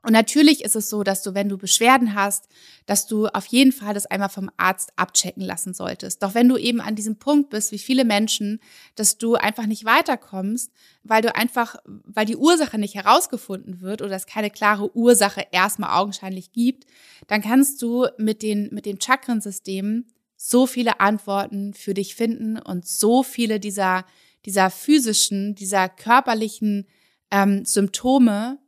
[0.04, 2.50] Und natürlich ist es so, dass du, wenn du Beschwerden hast,
[2.86, 6.22] dass du auf jeden Fall das einmal vom Arzt abchecken lassen solltest.
[6.22, 8.60] Doch wenn du eben an diesem Punkt bist, wie viele Menschen,
[8.96, 14.16] dass du einfach nicht weiterkommst, weil du einfach, weil die Ursache nicht herausgefunden wird oder
[14.16, 16.86] es keine klare Ursache erstmal augenscheinlich gibt,
[17.28, 22.86] dann kannst du mit den, mit dem Chakrensystem so viele Antworten für dich finden und
[22.86, 24.06] so viele dieser,
[24.46, 26.88] dieser physischen, dieser körperlichen
[27.32, 28.60] ähm, Symptome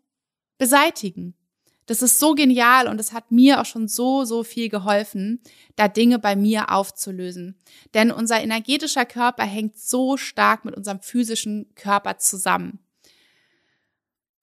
[0.58, 1.36] beseitigen.
[1.86, 5.40] Das ist so genial und es hat mir auch schon so, so viel geholfen,
[5.76, 7.56] da Dinge bei mir aufzulösen.
[7.94, 12.80] Denn unser energetischer Körper hängt so stark mit unserem physischen Körper zusammen.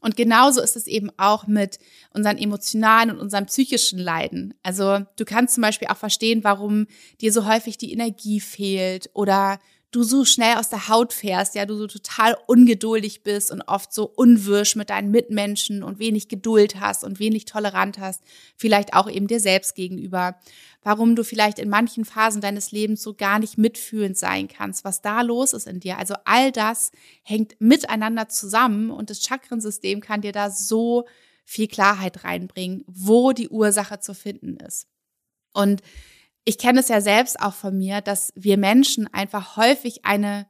[0.03, 1.79] Und genauso ist es eben auch mit
[2.12, 4.55] unseren emotionalen und unseren psychischen Leiden.
[4.62, 6.87] Also du kannst zum Beispiel auch verstehen, warum
[7.20, 9.61] dir so häufig die Energie fehlt oder
[9.92, 13.92] du so schnell aus der Haut fährst, ja, du so total ungeduldig bist und oft
[13.92, 18.22] so unwirsch mit deinen Mitmenschen und wenig Geduld hast und wenig tolerant hast,
[18.57, 20.37] vielleicht auch eben dir selbst gegenüber.
[20.83, 25.02] Warum du vielleicht in manchen Phasen deines Lebens so gar nicht mitfühlend sein kannst, was
[25.02, 25.98] da los ist in dir.
[25.98, 26.90] Also all das
[27.22, 31.05] hängt miteinander zusammen und das Chakrensystem kann dir da so
[31.44, 34.87] viel Klarheit reinbringen, wo die Ursache zu finden ist.
[35.52, 35.83] Und
[36.44, 40.46] ich kenne es ja selbst auch von mir, dass wir Menschen einfach häufig eine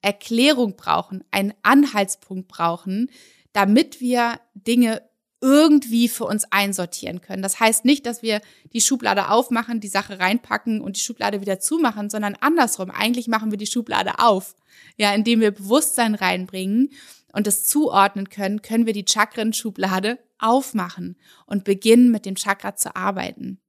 [0.00, 3.10] Erklärung brauchen, einen Anhaltspunkt brauchen,
[3.52, 5.02] damit wir Dinge
[5.40, 7.42] irgendwie für uns einsortieren können.
[7.42, 8.40] Das heißt nicht, dass wir
[8.72, 12.90] die Schublade aufmachen, die Sache reinpacken und die Schublade wieder zumachen, sondern andersrum.
[12.90, 14.56] Eigentlich machen wir die Schublade auf.
[14.96, 16.90] Ja, indem wir Bewusstsein reinbringen
[17.32, 22.96] und es zuordnen können, können wir die Chakren-Schublade aufmachen und beginnen mit dem Chakra zu
[22.96, 23.60] arbeiten.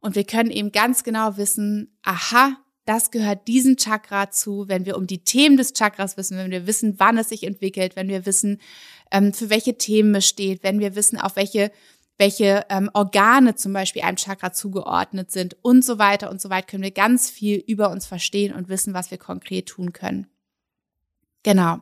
[0.00, 4.96] Und wir können eben ganz genau wissen, aha, das gehört diesem Chakra zu, wenn wir
[4.96, 8.26] um die Themen des Chakras wissen, wenn wir wissen, wann es sich entwickelt, wenn wir
[8.26, 8.60] wissen,
[9.10, 11.70] ähm, für welche Themen es steht, wenn wir wissen, auf welche
[12.20, 16.66] welche ähm, Organe zum Beispiel einem Chakra zugeordnet sind und so weiter und so weiter,
[16.66, 20.26] können wir ganz viel über uns verstehen und wissen, was wir konkret tun können.
[21.42, 21.78] Genau.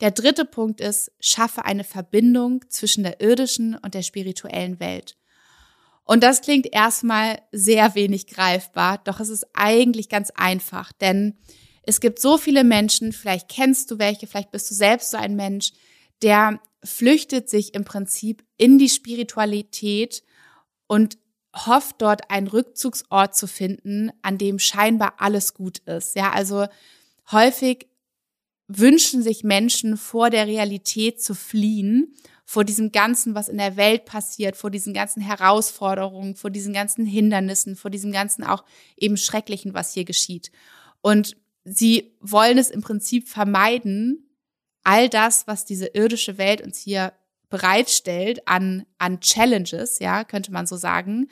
[0.00, 5.16] Der dritte Punkt ist, schaffe eine Verbindung zwischen der irdischen und der spirituellen Welt.
[6.08, 11.36] Und das klingt erstmal sehr wenig greifbar, doch es ist eigentlich ganz einfach, denn
[11.82, 15.36] es gibt so viele Menschen, vielleicht kennst du welche, vielleicht bist du selbst so ein
[15.36, 15.72] Mensch,
[16.22, 20.22] der flüchtet sich im Prinzip in die Spiritualität
[20.86, 21.18] und
[21.54, 26.16] hofft dort einen Rückzugsort zu finden, an dem scheinbar alles gut ist.
[26.16, 26.68] Ja, also
[27.30, 27.86] häufig
[28.66, 32.14] wünschen sich Menschen vor der Realität zu fliehen
[32.50, 37.04] vor diesem Ganzen, was in der Welt passiert, vor diesen ganzen Herausforderungen, vor diesen ganzen
[37.04, 38.64] Hindernissen, vor diesem ganzen auch
[38.96, 40.50] eben Schrecklichen, was hier geschieht.
[41.02, 44.30] Und sie wollen es im Prinzip vermeiden,
[44.82, 47.12] all das, was diese irdische Welt uns hier
[47.50, 51.28] bereitstellt an, an Challenges, ja, könnte man so sagen,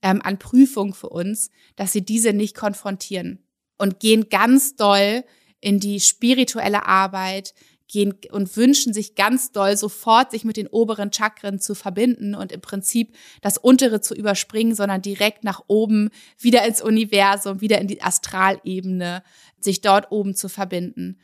[0.00, 3.44] ähm, an Prüfungen für uns, dass sie diese nicht konfrontieren
[3.76, 5.24] und gehen ganz doll
[5.60, 7.52] in die spirituelle Arbeit,
[7.88, 12.52] gehen und wünschen sich ganz doll sofort, sich mit den oberen Chakren zu verbinden und
[12.52, 17.88] im Prinzip das untere zu überspringen, sondern direkt nach oben, wieder ins Universum, wieder in
[17.88, 19.22] die Astralebene,
[19.60, 21.18] sich dort oben zu verbinden.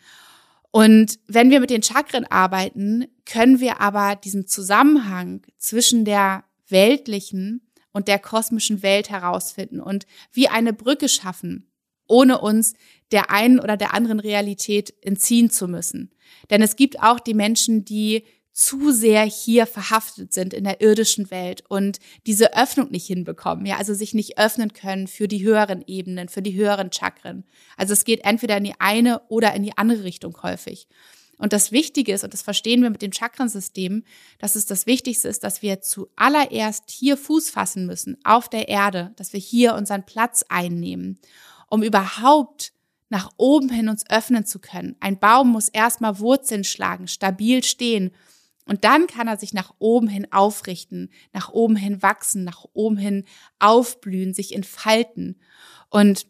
[0.71, 7.67] Und wenn wir mit den Chakren arbeiten, können wir aber diesen Zusammenhang zwischen der weltlichen
[7.93, 11.70] und der kosmischen Welt herausfinden und wie eine Brücke schaffen,
[12.11, 12.75] ohne uns
[13.13, 16.13] der einen oder der anderen Realität entziehen zu müssen.
[16.51, 21.31] Denn es gibt auch die Menschen, die zu sehr hier verhaftet sind in der irdischen
[21.31, 25.83] Welt und diese Öffnung nicht hinbekommen, ja, also sich nicht öffnen können für die höheren
[25.87, 27.45] Ebenen, für die höheren Chakren.
[27.77, 30.89] Also es geht entweder in die eine oder in die andere Richtung häufig.
[31.39, 34.05] Und das Wichtige ist, und das verstehen wir mit dem Chakrensystem,
[34.39, 39.13] dass es das Wichtigste ist, dass wir zuallererst hier Fuß fassen müssen, auf der Erde,
[39.17, 41.19] dass wir hier unseren Platz einnehmen,
[41.71, 42.75] um überhaupt
[43.09, 44.97] nach oben hin uns öffnen zu können.
[45.01, 48.13] Ein Baum muss erstmal Wurzeln schlagen, stabil stehen.
[48.67, 52.99] Und dann kann er sich nach oben hin aufrichten, nach oben hin wachsen, nach oben
[52.99, 53.25] hin
[53.59, 55.41] aufblühen, sich entfalten.
[55.89, 56.27] Und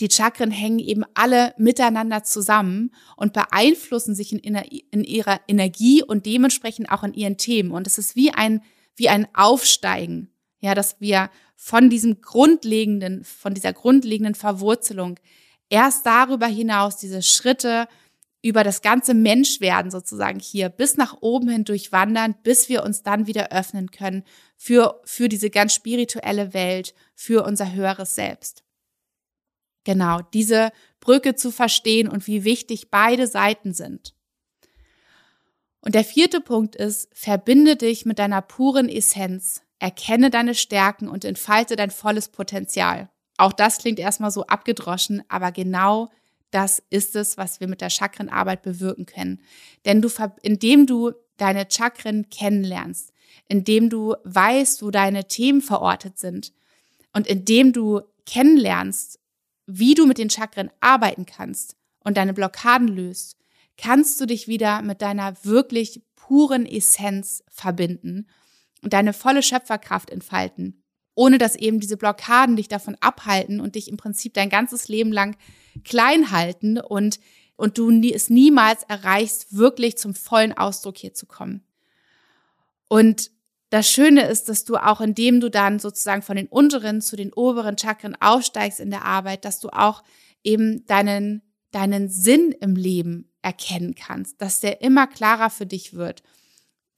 [0.00, 6.26] die Chakren hängen eben alle miteinander zusammen und beeinflussen sich in, in, ihrer Energie und
[6.26, 7.70] dementsprechend auch in ihren Themen.
[7.72, 8.62] Und es ist wie ein,
[8.94, 10.30] wie ein Aufsteigen.
[10.60, 15.18] Ja, dass wir von diesem grundlegenden, von dieser grundlegenden Verwurzelung
[15.68, 17.88] erst darüber hinaus diese Schritte
[18.42, 23.26] über das ganze Menschwerden sozusagen hier bis nach oben hin durchwandern, bis wir uns dann
[23.26, 24.22] wieder öffnen können
[24.56, 28.62] für, für diese ganz spirituelle Welt, für unser höheres Selbst.
[29.82, 34.14] Genau, diese Brücke zu verstehen und wie wichtig beide Seiten sind.
[35.80, 41.24] Und der vierte Punkt ist, verbinde dich mit deiner puren Essenz, erkenne deine Stärken und
[41.24, 43.10] entfalte dein volles Potenzial.
[43.36, 46.10] Auch das klingt erstmal so abgedroschen, aber genau
[46.50, 49.42] das ist es, was wir mit der Chakrenarbeit bewirken können.
[49.84, 50.08] Denn du,
[50.42, 53.12] indem du deine Chakren kennenlernst,
[53.48, 56.52] indem du weißt, wo deine Themen verortet sind
[57.12, 59.20] und indem du kennenlernst,
[59.66, 63.36] wie du mit den Chakren arbeiten kannst und deine Blockaden löst,
[63.76, 68.26] kannst du dich wieder mit deiner wirklich puren Essenz verbinden
[68.86, 70.80] und deine volle Schöpferkraft entfalten,
[71.16, 75.10] ohne dass eben diese Blockaden dich davon abhalten und dich im Prinzip dein ganzes Leben
[75.10, 75.36] lang
[75.82, 77.18] klein halten und,
[77.56, 81.64] und du nie, es niemals erreichst, wirklich zum vollen Ausdruck hier zu kommen.
[82.86, 83.32] Und
[83.70, 87.32] das Schöne ist, dass du auch, indem du dann sozusagen von den unteren zu den
[87.32, 90.04] oberen Chakren aufsteigst in der Arbeit, dass du auch
[90.44, 96.22] eben deinen, deinen Sinn im Leben erkennen kannst, dass der immer klarer für dich wird.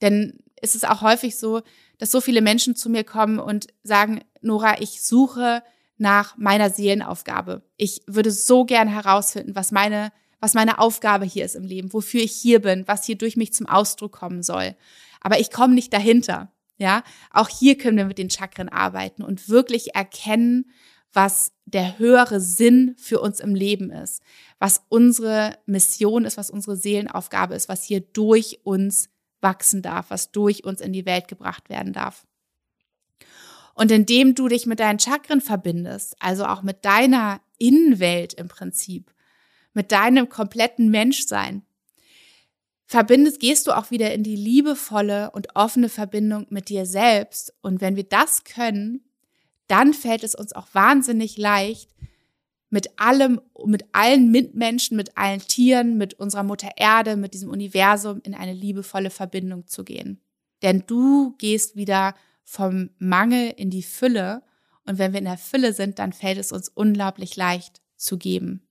[0.03, 1.61] Denn es ist auch häufig so,
[1.97, 5.63] dass so viele Menschen zu mir kommen und sagen, Nora, ich suche
[5.97, 7.61] nach meiner Seelenaufgabe.
[7.75, 12.21] Ich würde so gern herausfinden, was meine, was meine Aufgabe hier ist im Leben, wofür
[12.21, 14.75] ich hier bin, was hier durch mich zum Ausdruck kommen soll.
[15.19, 16.51] Aber ich komme nicht dahinter.
[16.77, 20.71] Ja, auch hier können wir mit den Chakren arbeiten und wirklich erkennen,
[21.11, 24.21] was der höhere Sinn für uns im Leben ist,
[24.59, 29.09] was unsere Mission ist, was unsere Seelenaufgabe ist, was hier durch uns
[29.41, 32.25] wachsen darf, was durch uns in die Welt gebracht werden darf.
[33.73, 39.13] Und indem du dich mit deinen Chakren verbindest, also auch mit deiner Innenwelt im Prinzip,
[39.73, 41.63] mit deinem kompletten Menschsein,
[42.85, 47.53] verbindest, gehst du auch wieder in die liebevolle und offene Verbindung mit dir selbst.
[47.61, 49.05] Und wenn wir das können,
[49.67, 51.91] dann fällt es uns auch wahnsinnig leicht,
[52.69, 58.21] mit allem, mit allen Mitmenschen, mit allen Tieren, mit unserer Mutter Erde, mit diesem Universum
[58.23, 60.21] in eine liebevolle Verbindung zu gehen.
[60.61, 64.43] Denn du gehst wieder vom Mangel in die Fülle.
[64.85, 68.67] Und wenn wir in der Fülle sind, dann fällt es uns unglaublich leicht zu geben.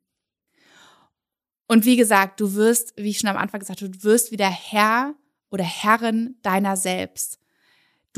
[1.69, 4.49] Und wie gesagt, du wirst, wie ich schon am Anfang gesagt habe, du wirst wieder
[4.49, 5.15] Herr
[5.51, 7.38] oder Herrin deiner selbst.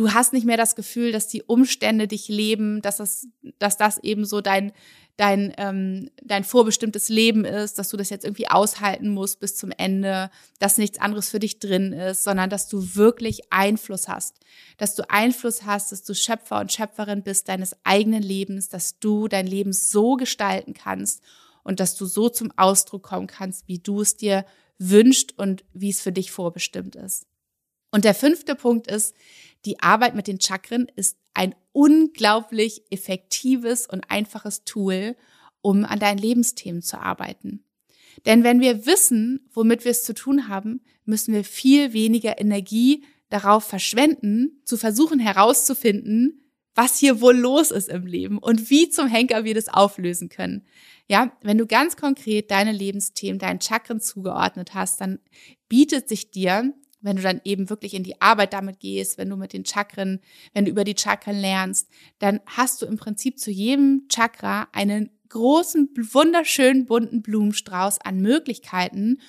[0.01, 3.99] Du hast nicht mehr das Gefühl, dass die Umstände dich leben, dass das, dass das
[3.99, 4.73] eben so dein,
[5.19, 9.71] dein, ähm, dein vorbestimmtes Leben ist, dass du das jetzt irgendwie aushalten musst bis zum
[9.77, 14.37] Ende, dass nichts anderes für dich drin ist, sondern dass du wirklich Einfluss hast.
[14.79, 19.29] Dass du Einfluss hast, dass du Schöpfer und Schöpferin bist deines eigenen Lebens, dass du
[19.29, 21.23] dein Leben so gestalten kannst
[21.63, 24.47] und dass du so zum Ausdruck kommen kannst, wie du es dir
[24.79, 27.27] wünscht und wie es für dich vorbestimmt ist.
[27.93, 29.15] Und der fünfte Punkt ist,
[29.65, 35.17] die Arbeit mit den Chakren ist ein unglaublich effektives und einfaches Tool,
[35.63, 37.65] um an deinen Lebensthemen zu arbeiten.
[38.27, 43.05] Denn wenn wir wissen, womit wir es zu tun haben, müssen wir viel weniger Energie
[43.29, 46.41] darauf verschwenden, zu versuchen herauszufinden,
[46.75, 50.67] was hier wohl los ist im Leben und wie zum Henker wir das auflösen können.
[51.09, 55.19] Ja, wenn du ganz konkret deine Lebensthemen, deinen Chakren zugeordnet hast, dann
[55.69, 59.37] bietet sich dir wenn du dann eben wirklich in die Arbeit damit gehst, wenn du
[59.37, 60.21] mit den Chakren,
[60.53, 65.11] wenn du über die Chakren lernst, dann hast du im Prinzip zu jedem Chakra einen
[65.29, 69.21] großen, wunderschönen bunten Blumenstrauß an Möglichkeiten,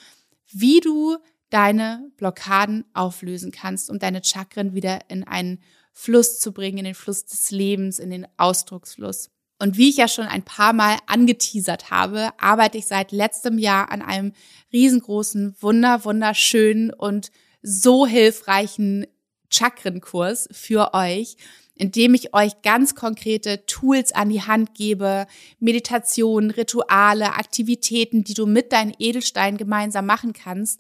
[0.52, 1.18] wie du
[1.50, 5.62] deine Blockaden auflösen kannst, um deine Chakren wieder in einen
[5.94, 9.30] Fluss zu bringen, in den Fluss des Lebens, in den Ausdrucksfluss.
[9.60, 13.92] Und wie ich ja schon ein paar Mal angeteasert habe, arbeite ich seit letztem Jahr
[13.92, 14.34] an einem
[14.74, 17.32] riesengroßen, wunder, wunderschönen und
[17.62, 19.06] so hilfreichen
[19.50, 21.38] Chakrenkurs für euch,
[21.76, 25.26] indem ich euch ganz konkrete Tools an die Hand gebe,
[25.60, 30.80] Meditationen, Rituale, Aktivitäten, die du mit deinen Edelsteinen gemeinsam machen kannst,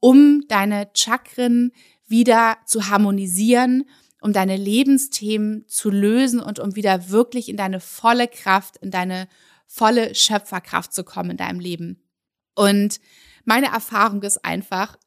[0.00, 1.72] um deine Chakren
[2.06, 3.88] wieder zu harmonisieren,
[4.20, 9.28] um deine Lebensthemen zu lösen und um wieder wirklich in deine volle Kraft, in deine
[9.66, 12.02] volle Schöpferkraft zu kommen in deinem Leben.
[12.54, 13.00] Und
[13.44, 14.98] meine Erfahrung ist einfach,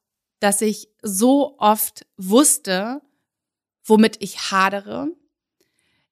[0.43, 3.01] dass ich so oft wusste,
[3.85, 5.07] womit ich hadere.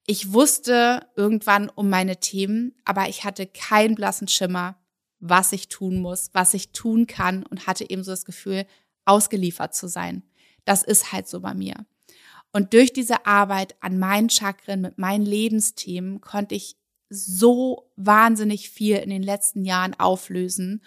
[0.08, 4.78] Ich wusste irgendwann um meine Themen, aber ich hatte keinen blassen Schimmer,
[5.20, 8.66] was ich tun muss, was ich tun kann und hatte eben so das Gefühl,
[9.04, 10.24] ausgeliefert zu sein.
[10.64, 11.86] Das ist halt so bei mir.
[12.54, 16.78] Und durch diese Arbeit an meinen Chakren mit meinen Lebensthemen konnte ich
[17.10, 20.82] so wahnsinnig viel in den letzten Jahren auflösen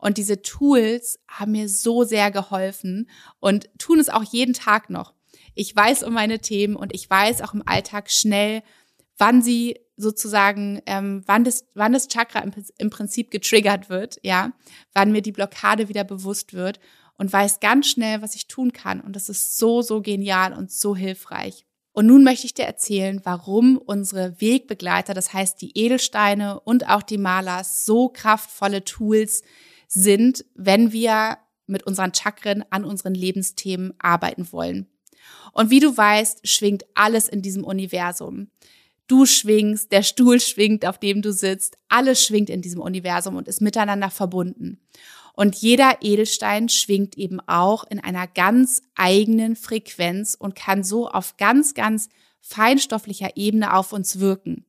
[0.00, 5.14] und diese Tools haben mir so sehr geholfen und tun es auch jeden Tag noch.
[5.54, 8.62] Ich weiß um meine Themen und ich weiß auch im Alltag schnell,
[9.18, 14.52] wann sie sozusagen, ähm, wann das, wann das Chakra im, im Prinzip getriggert wird, ja,
[14.94, 16.80] wann mir die Blockade wieder bewusst wird.
[17.18, 19.02] und weiß ganz schnell, was ich tun kann.
[19.02, 21.66] Und das ist so, so genial und so hilfreich.
[21.92, 27.02] Und nun möchte ich dir erzählen, warum unsere Wegbegleiter, das heißt die Edelsteine und auch
[27.02, 29.42] die Malers, so kraftvolle Tools
[29.92, 34.86] sind, wenn wir mit unseren Chakren an unseren Lebensthemen arbeiten wollen.
[35.52, 38.48] Und wie du weißt, schwingt alles in diesem Universum.
[39.06, 43.48] Du schwingst, der Stuhl schwingt, auf dem du sitzt, alles schwingt in diesem Universum und
[43.48, 44.80] ist miteinander verbunden.
[45.34, 51.36] Und jeder Edelstein schwingt eben auch in einer ganz eigenen Frequenz und kann so auf
[51.36, 52.08] ganz, ganz
[52.40, 54.64] feinstofflicher Ebene auf uns wirken.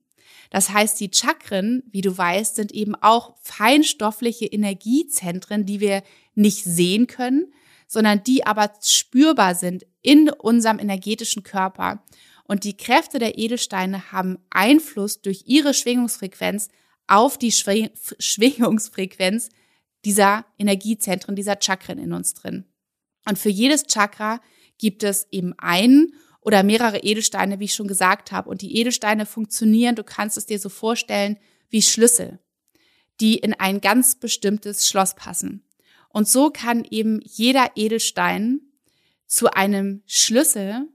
[0.52, 6.04] Das heißt, die Chakren, wie du weißt, sind eben auch feinstoffliche Energiezentren, die wir
[6.36, 7.52] nicht sehen können,
[7.88, 12.04] sondern die aber spürbar sind in unserem energetischen Körper.
[12.44, 16.68] Und die Kräfte der Edelsteine haben Einfluss durch ihre Schwingungsfrequenz
[17.08, 19.50] auf die Schwingungsfrequenz
[20.04, 22.66] dieser Energiezentren, dieser Chakren in uns drin.
[23.26, 24.42] Und für jedes Chakra
[24.78, 28.50] gibt es eben einen oder mehrere Edelsteine, wie ich schon gesagt habe.
[28.50, 31.38] Und die Edelsteine funktionieren, du kannst es dir so vorstellen,
[31.70, 32.40] wie Schlüssel,
[33.20, 35.64] die in ein ganz bestimmtes Schloss passen.
[36.10, 38.62] Und so kann eben jeder Edelstein
[39.28, 40.88] zu einem Schlüssel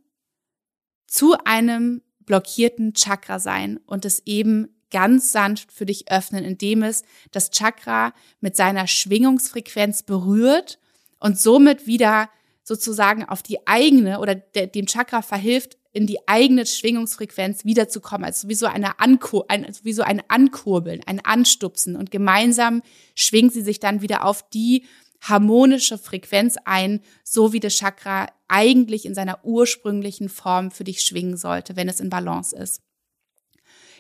[1.07, 7.05] zu einem blockierten Chakra sein und es eben ganz sanft für dich öffnen, indem es
[7.31, 10.79] das Chakra mit seiner Schwingungsfrequenz berührt
[11.19, 12.29] und somit wieder
[12.67, 18.25] sozusagen auf die eigene oder de, dem Chakra verhilft, in die eigene Schwingungsfrequenz wiederzukommen.
[18.25, 21.97] Also wie so eine Ankur ein, also wie so ein Ankurbeln, ein Anstupsen.
[21.97, 22.83] Und gemeinsam
[23.15, 24.85] schwingt sie sich dann wieder auf die
[25.23, 31.37] harmonische Frequenz ein, so wie das Chakra eigentlich in seiner ursprünglichen Form für dich schwingen
[31.37, 32.83] sollte, wenn es in Balance ist.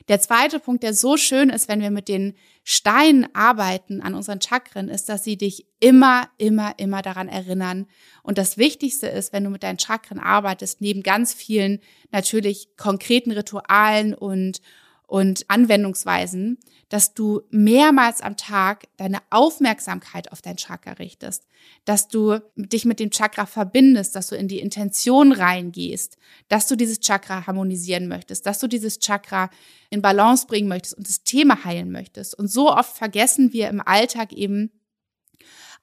[0.08, 4.40] Der zweite Punkt, der so schön ist, wenn wir mit den Steinen arbeiten an unseren
[4.40, 7.86] Chakren, ist, dass sie dich immer, immer, immer daran erinnern.
[8.22, 11.80] Und das Wichtigste ist, wenn du mit deinen Chakren arbeitest, neben ganz vielen
[12.12, 14.60] natürlich konkreten Ritualen und
[15.06, 21.46] und Anwendungsweisen, dass du mehrmals am Tag deine Aufmerksamkeit auf dein Chakra richtest,
[21.84, 26.16] dass du dich mit dem Chakra verbindest, dass du in die Intention reingehst,
[26.48, 29.50] dass du dieses Chakra harmonisieren möchtest, dass du dieses Chakra
[29.90, 32.38] in Balance bringen möchtest und das Thema heilen möchtest.
[32.38, 34.70] Und so oft vergessen wir im Alltag eben,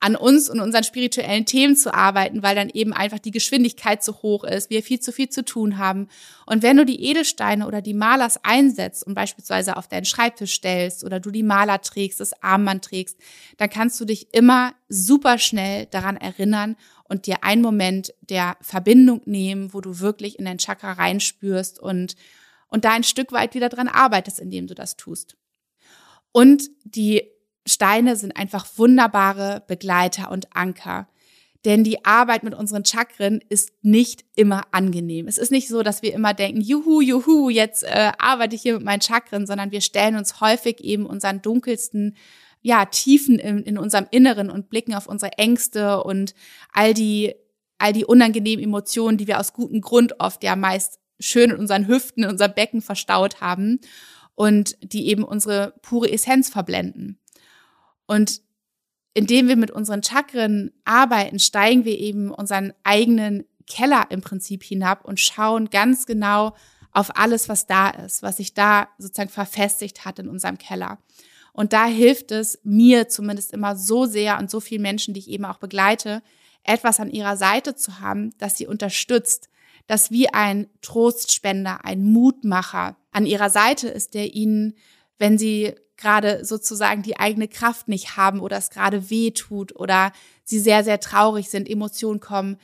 [0.03, 4.21] an uns und unseren spirituellen Themen zu arbeiten, weil dann eben einfach die Geschwindigkeit zu
[4.21, 6.09] hoch ist, wir viel zu viel zu tun haben.
[6.45, 11.05] Und wenn du die Edelsteine oder die Malers einsetzt und beispielsweise auf deinen Schreibtisch stellst
[11.05, 13.17] oder du die Maler trägst, das Armband trägst,
[13.55, 16.75] dann kannst du dich immer super schnell daran erinnern
[17.05, 22.17] und dir einen Moment der Verbindung nehmen, wo du wirklich in dein Chakra reinspürst und,
[22.67, 25.37] und da ein Stück weit wieder dran arbeitest, indem du das tust.
[26.33, 27.23] Und die
[27.65, 31.07] Steine sind einfach wunderbare Begleiter und Anker.
[31.65, 35.27] Denn die Arbeit mit unseren Chakren ist nicht immer angenehm.
[35.27, 38.73] Es ist nicht so, dass wir immer denken, juhu, juhu, jetzt äh, arbeite ich hier
[38.73, 42.17] mit meinen Chakren, sondern wir stellen uns häufig eben unseren dunkelsten
[42.61, 46.33] ja, Tiefen in, in unserem Inneren und blicken auf unsere Ängste und
[46.73, 47.33] all die,
[47.77, 51.87] all die unangenehmen Emotionen, die wir aus gutem Grund oft ja meist schön in unseren
[51.87, 53.79] Hüften, in unserem Becken verstaut haben
[54.35, 57.19] und die eben unsere pure Essenz verblenden.
[58.05, 58.41] Und
[59.13, 65.05] indem wir mit unseren Chakren arbeiten, steigen wir eben unseren eigenen Keller im Prinzip hinab
[65.05, 66.55] und schauen ganz genau
[66.91, 70.99] auf alles, was da ist, was sich da sozusagen verfestigt hat in unserem Keller.
[71.53, 75.29] Und da hilft es mir zumindest immer so sehr und so vielen Menschen, die ich
[75.29, 76.21] eben auch begleite,
[76.63, 79.49] etwas an ihrer Seite zu haben, das sie unterstützt,
[79.87, 84.75] das wie ein Trostspender, ein Mutmacher an ihrer Seite ist, der ihnen,
[85.19, 90.11] wenn sie gerade sozusagen die eigene Kraft nicht haben oder es gerade weh tut oder
[90.43, 92.57] sie sehr, sehr traurig sind, Emotionen kommen,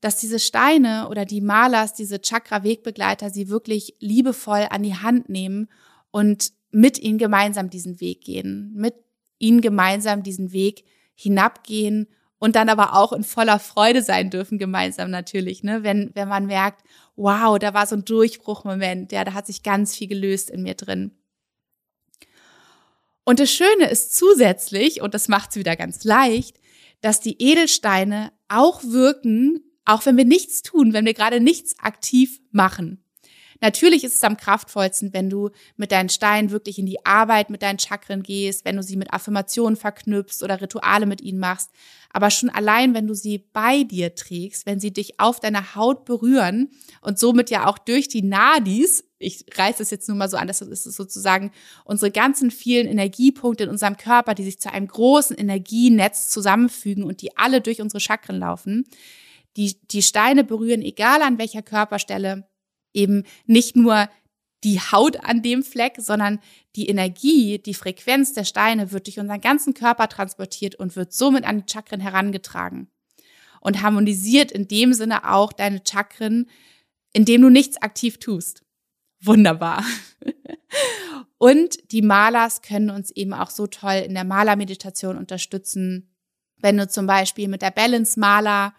[0.00, 5.68] dass diese Steine oder die Malers, diese Chakra-Wegbegleiter, sie wirklich liebevoll an die Hand nehmen
[6.10, 8.94] und mit ihnen gemeinsam diesen Weg gehen, mit
[9.38, 10.84] ihnen gemeinsam diesen Weg
[11.14, 15.82] hinabgehen und dann aber auch in voller Freude sein dürfen, gemeinsam natürlich, ne?
[15.82, 16.82] Wenn, wenn man merkt,
[17.16, 20.74] wow, da war so ein Durchbruchmoment, ja, da hat sich ganz viel gelöst in mir
[20.74, 21.12] drin.
[23.28, 26.60] Und das Schöne ist zusätzlich, und das macht es wieder ganz leicht,
[27.00, 32.40] dass die Edelsteine auch wirken, auch wenn wir nichts tun, wenn wir gerade nichts aktiv
[32.52, 33.02] machen.
[33.60, 37.62] Natürlich ist es am kraftvollsten, wenn du mit deinen Steinen wirklich in die Arbeit mit
[37.62, 41.70] deinen Chakren gehst, wenn du sie mit Affirmationen verknüpfst oder Rituale mit ihnen machst.
[42.12, 46.04] Aber schon allein, wenn du sie bei dir trägst, wenn sie dich auf deiner Haut
[46.04, 46.70] berühren
[47.00, 50.46] und somit ja auch durch die Nadis ich reiße es jetzt nur mal so an,
[50.46, 51.50] das ist sozusagen
[51.84, 57.22] unsere ganzen vielen Energiepunkte in unserem Körper, die sich zu einem großen Energienetz zusammenfügen und
[57.22, 58.84] die alle durch unsere Chakren laufen.
[59.56, 62.46] Die, die Steine berühren, egal an welcher Körperstelle,
[62.92, 64.08] eben nicht nur
[64.64, 66.40] die Haut an dem Fleck, sondern
[66.74, 71.44] die Energie, die Frequenz der Steine wird durch unseren ganzen Körper transportiert und wird somit
[71.44, 72.88] an die Chakren herangetragen
[73.60, 76.50] und harmonisiert in dem Sinne auch deine Chakren,
[77.12, 78.65] indem du nichts aktiv tust.
[79.22, 79.84] Wunderbar.
[81.38, 86.14] Und die Malers können uns eben auch so toll in der Malermeditation unterstützen.
[86.58, 88.74] Wenn du zum Beispiel mit der Balance Maler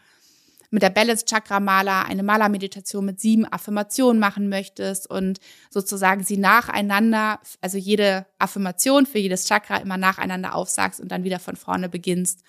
[0.70, 6.38] mit der Balance Chakra Maler eine Malermeditation mit sieben Affirmationen machen möchtest und sozusagen sie
[6.38, 11.90] nacheinander, also jede Affirmation für jedes Chakra immer nacheinander aufsagst und dann wieder von vorne
[11.90, 12.44] beginnst.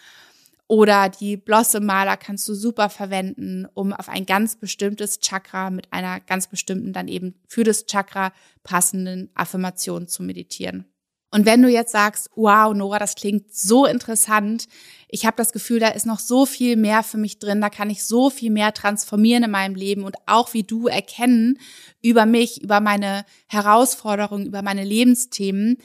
[0.69, 5.91] Oder die Blossom Maler kannst du super verwenden, um auf ein ganz bestimmtes Chakra mit
[5.93, 10.85] einer ganz bestimmten dann eben für das Chakra passenden Affirmation zu meditieren.
[11.31, 14.67] Und wenn du jetzt sagst, wow, Nora, das klingt so interessant,
[15.09, 17.91] ich habe das Gefühl, da ist noch so viel mehr für mich drin, da kann
[17.91, 21.59] ich so viel mehr transformieren in meinem Leben und auch wie du erkennen
[22.03, 25.79] über mich, über meine Herausforderungen, über meine Lebensthemen,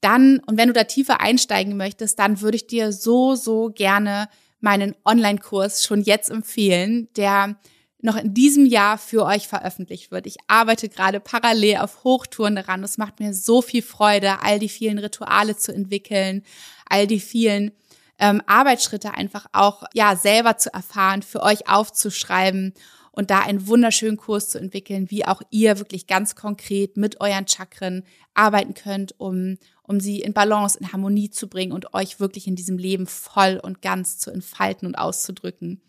[0.00, 4.28] dann, und wenn du da tiefer einsteigen möchtest, dann würde ich dir so, so gerne
[4.60, 7.56] meinen Online-Kurs schon jetzt empfehlen, der
[8.02, 10.26] noch in diesem Jahr für euch veröffentlicht wird.
[10.26, 12.82] Ich arbeite gerade parallel auf Hochtouren daran.
[12.82, 16.42] Es macht mir so viel Freude, all die vielen Rituale zu entwickeln,
[16.88, 17.72] all die vielen
[18.18, 22.74] ähm, Arbeitsschritte einfach auch ja selber zu erfahren, für euch aufzuschreiben
[23.12, 27.48] und da einen wunderschönen Kurs zu entwickeln, wie auch ihr wirklich ganz konkret mit euren
[27.48, 28.04] Chakren
[28.34, 29.58] arbeiten könnt, um
[29.90, 33.60] um sie in Balance, in Harmonie zu bringen und euch wirklich in diesem Leben voll
[33.60, 35.82] und ganz zu entfalten und auszudrücken.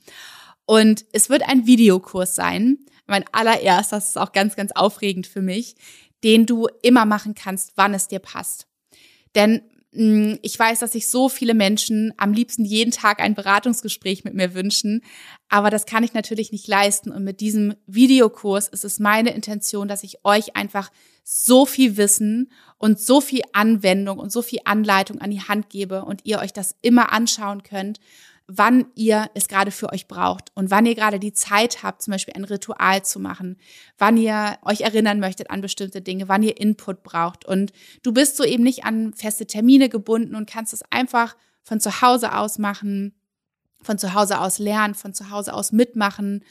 [0.66, 5.44] Und es wird ein Videokurs sein, mein allererster, das ist auch ganz, ganz aufregend für
[5.44, 5.76] mich,
[6.24, 8.66] den du immer machen kannst, wann es dir passt.
[9.36, 9.62] Denn
[9.94, 14.54] ich weiß, dass sich so viele Menschen am liebsten jeden Tag ein Beratungsgespräch mit mir
[14.54, 15.02] wünschen,
[15.50, 17.12] aber das kann ich natürlich nicht leisten.
[17.12, 20.92] Und mit diesem Videokurs ist es meine Intention, dass ich euch einfach
[21.26, 26.06] so viel Wissen und so viel Anwendung und so viel Anleitung an die Hand gebe
[26.06, 28.00] und ihr euch das immer anschauen könnt
[28.48, 32.12] wann ihr es gerade für euch braucht und wann ihr gerade die Zeit habt, zum
[32.12, 33.58] Beispiel ein Ritual zu machen,
[33.98, 37.46] wann ihr euch erinnern möchtet an bestimmte Dinge, wann ihr Input braucht.
[37.46, 37.72] Und
[38.04, 42.02] du bist so eben nicht an feste Termine gebunden und kannst es einfach von zu
[42.02, 43.16] Hause aus machen,
[43.82, 46.44] von zu Hause aus lernen, von zu Hause aus mitmachen.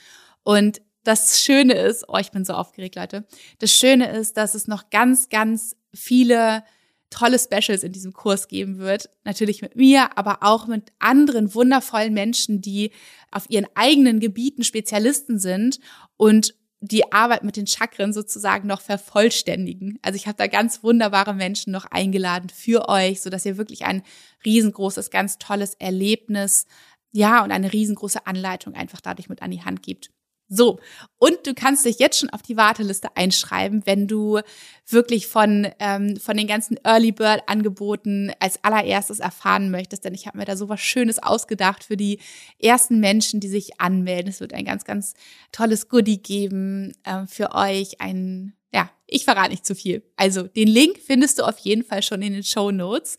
[0.43, 3.27] Und das Schöne ist, oh, ich bin so aufgeregt, Leute.
[3.59, 6.63] Das Schöne ist, dass es noch ganz, ganz viele
[7.11, 9.11] tolle Specials in diesem Kurs geben wird.
[9.25, 12.93] Natürlich mit mir, aber auch mit anderen wundervollen Menschen, die
[13.31, 15.81] auf ihren eigenen Gebieten Spezialisten sind
[16.17, 19.99] und die Arbeit mit den Chakren sozusagen noch vervollständigen.
[20.01, 23.85] Also ich habe da ganz wunderbare Menschen noch eingeladen für euch, so dass ihr wirklich
[23.85, 24.03] ein
[24.45, 26.67] riesengroßes, ganz tolles Erlebnis,
[27.13, 30.11] ja, und eine riesengroße Anleitung einfach dadurch mit an die Hand gibt.
[30.53, 30.81] So,
[31.19, 34.41] und du kannst dich jetzt schon auf die Warteliste einschreiben, wenn du
[34.89, 40.05] wirklich von, ähm, von den ganzen Early Bird Angeboten als allererstes erfahren möchtest.
[40.05, 42.19] Denn ich habe mir da so was Schönes ausgedacht für die
[42.59, 44.29] ersten Menschen, die sich anmelden.
[44.29, 45.15] Es wird ein ganz, ganz
[45.53, 48.01] tolles Goodie geben äh, für euch.
[48.01, 50.03] Ein, ja, ich verrate nicht zu viel.
[50.17, 53.19] Also den Link findest du auf jeden Fall schon in den Show Notes,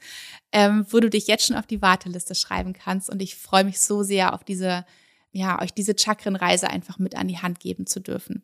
[0.51, 3.09] ähm, wo du dich jetzt schon auf die Warteliste schreiben kannst.
[3.09, 4.85] Und ich freue mich so sehr auf diese
[5.31, 8.43] ja, euch diese Chakrenreise einfach mit an die Hand geben zu dürfen.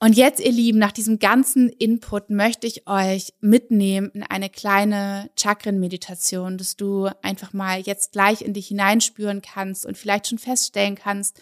[0.00, 5.28] Und jetzt, ihr Lieben, nach diesem ganzen Input möchte ich euch mitnehmen in eine kleine
[5.36, 10.94] Chakrenmeditation, dass du einfach mal jetzt gleich in dich hineinspüren kannst und vielleicht schon feststellen
[10.94, 11.40] kannst,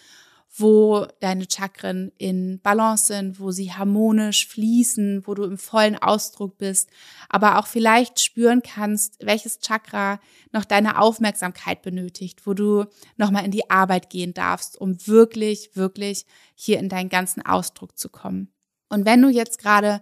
[0.58, 6.56] wo deine Chakren in Balance sind, wo sie harmonisch fließen, wo du im vollen Ausdruck
[6.56, 6.88] bist,
[7.28, 10.18] aber auch vielleicht spüren kannst, welches Chakra
[10.52, 12.86] noch deine Aufmerksamkeit benötigt, wo du
[13.16, 18.08] nochmal in die Arbeit gehen darfst, um wirklich, wirklich hier in deinen ganzen Ausdruck zu
[18.08, 18.48] kommen.
[18.88, 20.00] Und wenn du jetzt gerade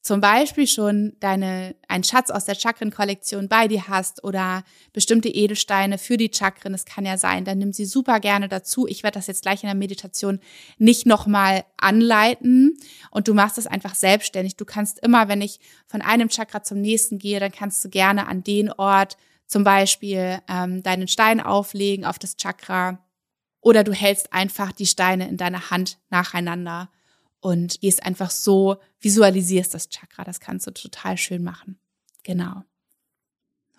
[0.00, 5.98] zum Beispiel schon deine, einen Schatz aus der Chakrenkollektion bei dir hast oder bestimmte Edelsteine
[5.98, 8.86] für die Chakren, das kann ja sein, dann nimm sie super gerne dazu.
[8.86, 10.40] Ich werde das jetzt gleich in der Meditation
[10.78, 12.78] nicht nochmal anleiten
[13.10, 14.56] und du machst es einfach selbstständig.
[14.56, 18.28] Du kannst immer, wenn ich von einem Chakra zum nächsten gehe, dann kannst du gerne
[18.28, 23.04] an den Ort zum Beispiel ähm, deinen Stein auflegen auf das Chakra
[23.60, 26.88] oder du hältst einfach die Steine in deiner Hand nacheinander
[27.40, 30.24] und gehst einfach so, visualisierst das Chakra.
[30.24, 31.78] Das kannst du total schön machen.
[32.24, 32.62] Genau.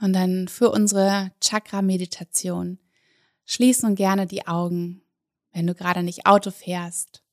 [0.01, 2.80] Und dann für unsere Chakra-Meditation
[3.45, 5.01] schließ nun gerne die Augen,
[5.51, 7.24] wenn du gerade nicht Auto fährst.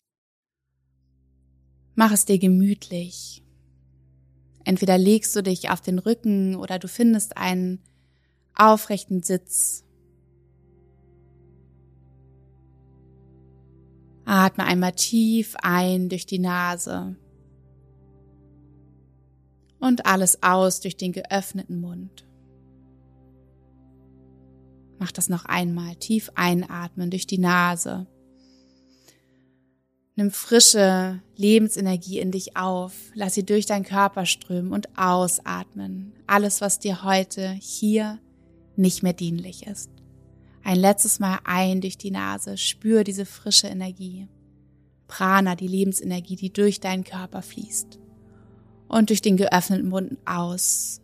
[1.95, 3.43] Mach es dir gemütlich.
[4.65, 7.81] Entweder legst du dich auf den Rücken oder du findest einen
[8.55, 9.86] aufrechten Sitz.
[14.27, 17.17] Atme einmal tief ein durch die Nase
[19.79, 22.27] und alles aus durch den geöffneten Mund.
[24.99, 25.95] Mach das noch einmal.
[25.97, 28.07] Tief einatmen durch die Nase.
[30.17, 32.95] Nimm frische Lebensenergie in dich auf.
[33.15, 36.15] Lass sie durch deinen Körper strömen und ausatmen.
[36.27, 38.19] Alles, was dir heute hier
[38.77, 39.91] nicht mehr dienlich ist.
[40.67, 42.57] Ein letztes Mal ein durch die Nase.
[42.57, 44.27] Spür diese frische Energie.
[45.07, 48.01] Prana, die Lebensenergie, die durch deinen Körper fließt
[48.89, 51.01] und durch den geöffneten Mund aus.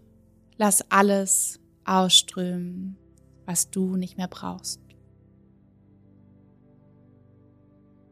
[0.56, 2.96] Lass alles ausströmen,
[3.46, 4.80] was du nicht mehr brauchst.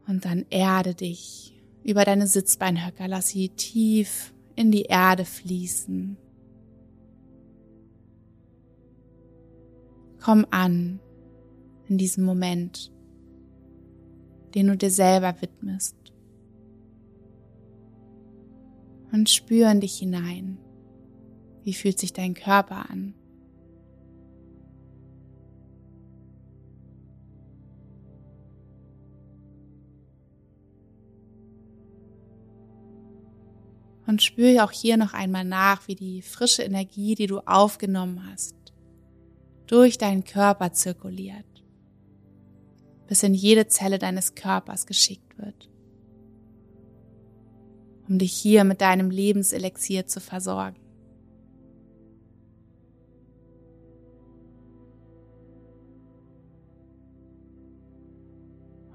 [0.07, 6.15] Und dann erde dich über deine Sitzbeinhöcker, lass sie tief in die Erde fließen.
[10.17, 11.01] Komm an
[11.91, 12.89] in diesem Moment,
[14.55, 15.97] den du dir selber widmest
[19.11, 20.57] und spür in dich hinein.
[21.65, 23.13] Wie fühlt sich dein Körper an?
[34.07, 38.55] Und spüre auch hier noch einmal nach, wie die frische Energie, die du aufgenommen hast,
[39.67, 41.50] durch deinen Körper zirkuliert,
[43.11, 45.71] bis in jede Zelle deines Körpers geschickt wird
[48.11, 50.75] um dich hier mit deinem Lebenselixier zu versorgen.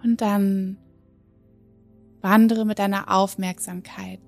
[0.03, 0.77] Und dann
[2.21, 4.21] wandere mit deiner Aufmerksamkeit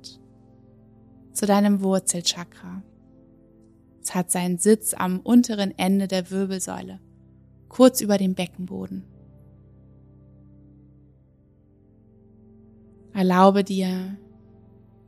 [1.33, 2.83] zu deinem Wurzelchakra.
[4.01, 6.99] Es hat seinen Sitz am unteren Ende der Wirbelsäule,
[7.69, 9.05] kurz über dem Beckenboden.
[13.19, 14.17] Erlaube dir,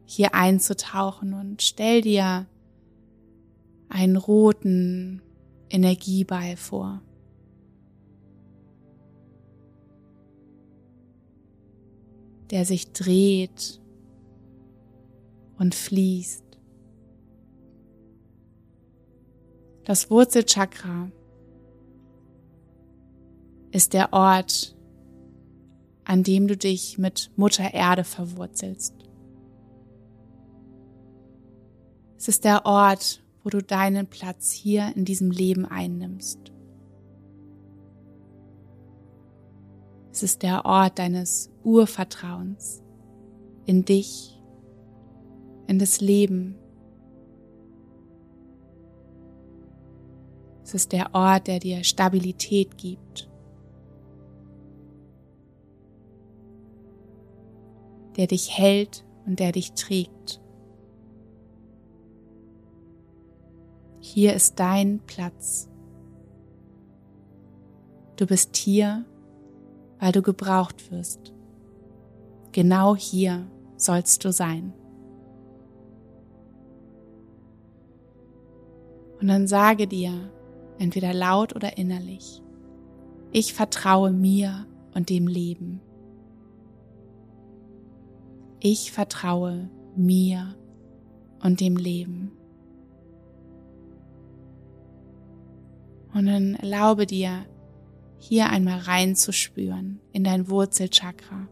[0.04, 2.48] hier einzutauchen und stell dir
[3.88, 5.22] einen roten
[5.70, 7.02] Energieball vor.
[12.50, 13.80] der sich dreht
[15.56, 16.42] und fließt.
[19.84, 21.12] Das Wurzelchakra
[23.70, 24.76] ist der Ort,
[26.10, 28.96] an dem du dich mit Mutter Erde verwurzelst.
[32.18, 36.52] Es ist der Ort, wo du deinen Platz hier in diesem Leben einnimmst.
[40.10, 42.82] Es ist der Ort deines Urvertrauens
[43.66, 44.36] in dich,
[45.68, 46.56] in das Leben.
[50.64, 53.29] Es ist der Ort, der dir Stabilität gibt,
[58.20, 60.42] der dich hält und der dich trägt.
[63.98, 65.70] Hier ist dein Platz.
[68.16, 69.06] Du bist hier,
[70.00, 71.32] weil du gebraucht wirst.
[72.52, 74.74] Genau hier sollst du sein.
[79.18, 80.30] Und dann sage dir,
[80.78, 82.42] entweder laut oder innerlich,
[83.32, 85.80] ich vertraue mir und dem Leben.
[88.60, 90.54] Ich vertraue mir
[91.42, 92.32] und dem Leben.
[96.12, 97.46] Und dann erlaube dir,
[98.18, 101.48] hier einmal reinzuspüren in dein Wurzelchakra,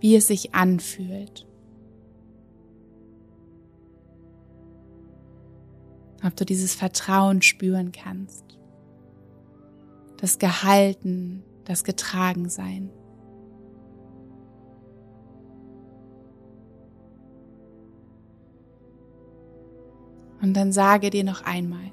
[0.00, 1.46] wie es sich anfühlt.
[6.24, 8.44] Ob du dieses Vertrauen spüren kannst,
[10.16, 12.90] das Gehalten, das Getragensein.
[20.46, 21.90] Und dann sage dir noch einmal,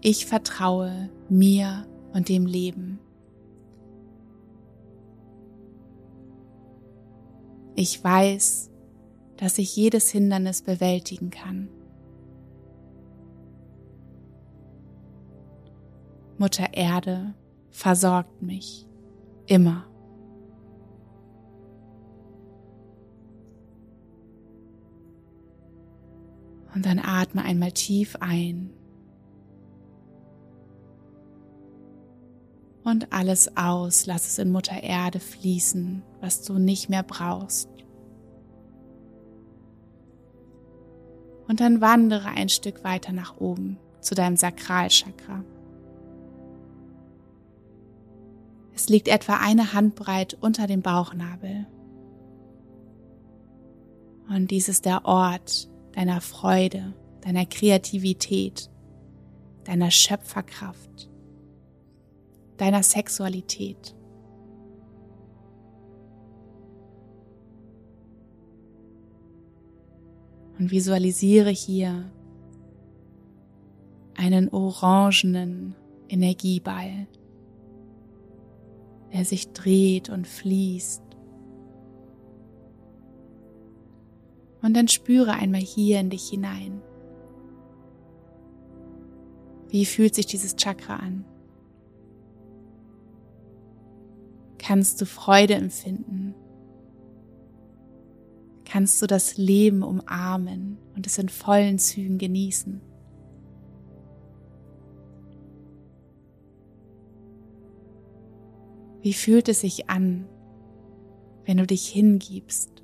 [0.00, 2.98] ich vertraue mir und dem Leben.
[7.76, 8.72] Ich weiß,
[9.36, 11.68] dass ich jedes Hindernis bewältigen kann.
[16.38, 17.34] Mutter Erde
[17.70, 18.88] versorgt mich
[19.46, 19.86] immer.
[26.74, 28.70] Und dann atme einmal tief ein.
[32.84, 37.68] Und alles aus, lass es in Mutter Erde fließen, was du nicht mehr brauchst.
[41.46, 45.44] Und dann wandere ein Stück weiter nach oben zu deinem Sakralchakra.
[48.74, 51.66] Es liegt etwa eine Handbreit unter dem Bauchnabel.
[54.28, 58.70] Und dies ist der Ort, deiner Freude, deiner Kreativität,
[59.64, 61.10] deiner Schöpferkraft,
[62.56, 63.94] deiner Sexualität.
[70.58, 72.10] Und visualisiere hier
[74.14, 75.74] einen orangenen
[76.08, 77.06] Energieball,
[79.12, 81.02] der sich dreht und fließt.
[84.62, 86.82] Und dann spüre einmal hier in dich hinein.
[89.68, 91.24] Wie fühlt sich dieses Chakra an?
[94.58, 96.34] Kannst du Freude empfinden?
[98.64, 102.80] Kannst du das Leben umarmen und es in vollen Zügen genießen?
[109.02, 110.28] Wie fühlt es sich an,
[111.46, 112.79] wenn du dich hingibst?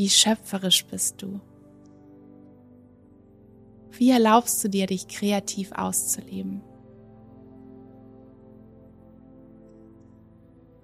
[0.00, 1.40] Wie schöpferisch bist du?
[3.90, 6.62] Wie erlaubst du dir, dich kreativ auszuleben?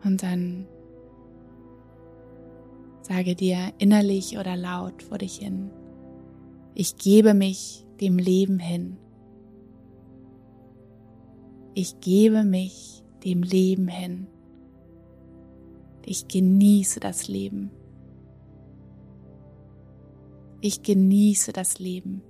[0.04, 0.66] Und dann
[3.00, 5.70] sage dir innerlich oder laut vor dich hin,
[6.74, 8.98] ich gebe mich dem Leben hin.
[11.72, 14.26] Ich gebe mich dem Leben hin.
[16.04, 17.70] Ich genieße das Leben.
[20.60, 22.22] Ich genieße das Leben.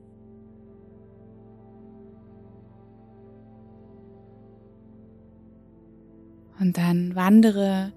[6.59, 7.93] Und dann wandere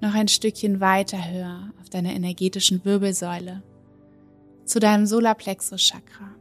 [0.00, 3.62] noch ein Stückchen weiter höher auf deiner energetischen Wirbelsäule
[4.64, 6.34] zu deinem Solarplexus Chakra,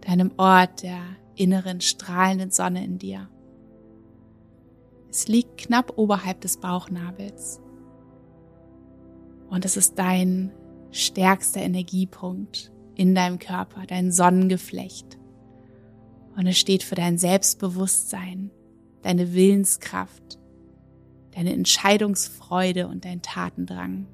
[0.00, 1.00] deinem Ort der
[1.36, 3.28] inneren strahlenden Sonne in dir.
[5.10, 7.60] Es liegt knapp oberhalb des Bauchnabels
[9.50, 10.52] und es ist dein
[10.90, 15.18] stärkster Energiepunkt in deinem Körper, dein Sonnengeflecht.
[16.36, 18.50] Und es steht für dein Selbstbewusstsein,
[19.02, 20.38] deine Willenskraft,
[21.34, 24.06] deine Entscheidungsfreude und dein Tatendrang.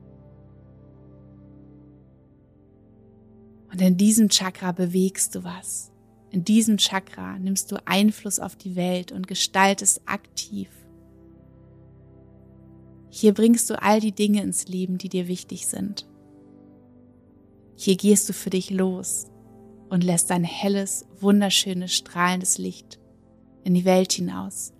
[3.70, 5.92] Und in diesem Chakra bewegst du was.
[6.30, 10.68] In diesem Chakra nimmst du Einfluss auf die Welt und gestaltest aktiv.
[13.08, 16.06] Hier bringst du all die Dinge ins Leben, die dir wichtig sind.
[17.76, 19.26] Hier gehst du für dich los
[19.88, 22.98] und lässt dein helles, wunderschönes, strahlendes Licht
[23.64, 24.72] in die Welt hinaus.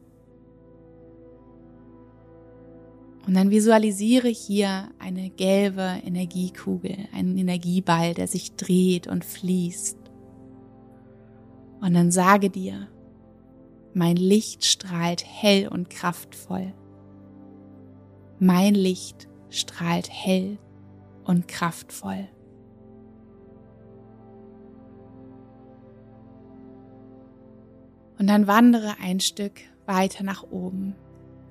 [3.26, 9.98] Und dann visualisiere hier eine gelbe Energiekugel, einen Energieball, der sich dreht und fließt.
[11.80, 12.88] Und dann sage dir,
[13.94, 16.72] mein Licht strahlt hell und kraftvoll.
[18.38, 20.58] Mein Licht strahlt hell
[21.24, 22.28] und kraftvoll.
[28.18, 30.94] Und dann wandere ein Stück weiter nach oben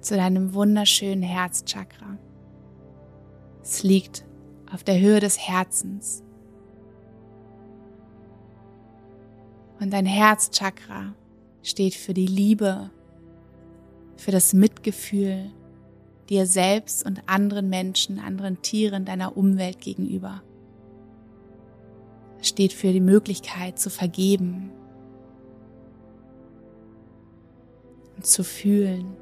[0.02, 2.18] zu deinem wunderschönen Herzchakra.
[3.62, 4.26] Es liegt
[4.72, 6.24] auf der Höhe des Herzens.
[9.80, 11.14] Und dein Herzchakra
[11.62, 12.90] steht für die Liebe,
[14.18, 15.52] für das Mitgefühl
[16.30, 20.42] dir selbst und anderen Menschen, anderen Tieren, deiner Umwelt gegenüber.
[22.40, 24.72] Es steht für die Möglichkeit zu vergeben,
[28.26, 29.16] zu fühlen.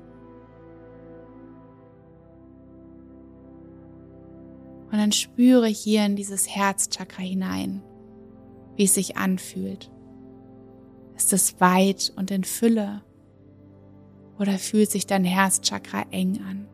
[4.92, 7.82] Und dann spüre hier in dieses Herzchakra hinein,
[8.76, 9.92] wie es sich anfühlt.
[11.16, 13.02] Ist es weit und in Fülle?
[14.40, 16.68] Oder fühlt sich dein Herzchakra eng an?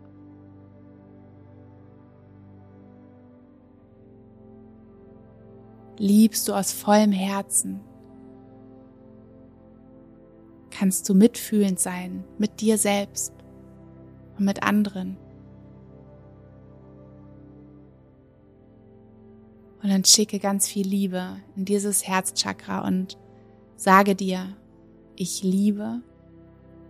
[5.98, 7.82] Liebst du aus vollem Herzen?
[10.80, 13.34] Kannst du mitfühlend sein mit dir selbst
[14.38, 15.18] und mit anderen.
[19.84, 23.18] Und dann schicke ganz viel Liebe in dieses Herzchakra und
[23.76, 24.56] sage dir,
[25.18, 26.02] ich liebe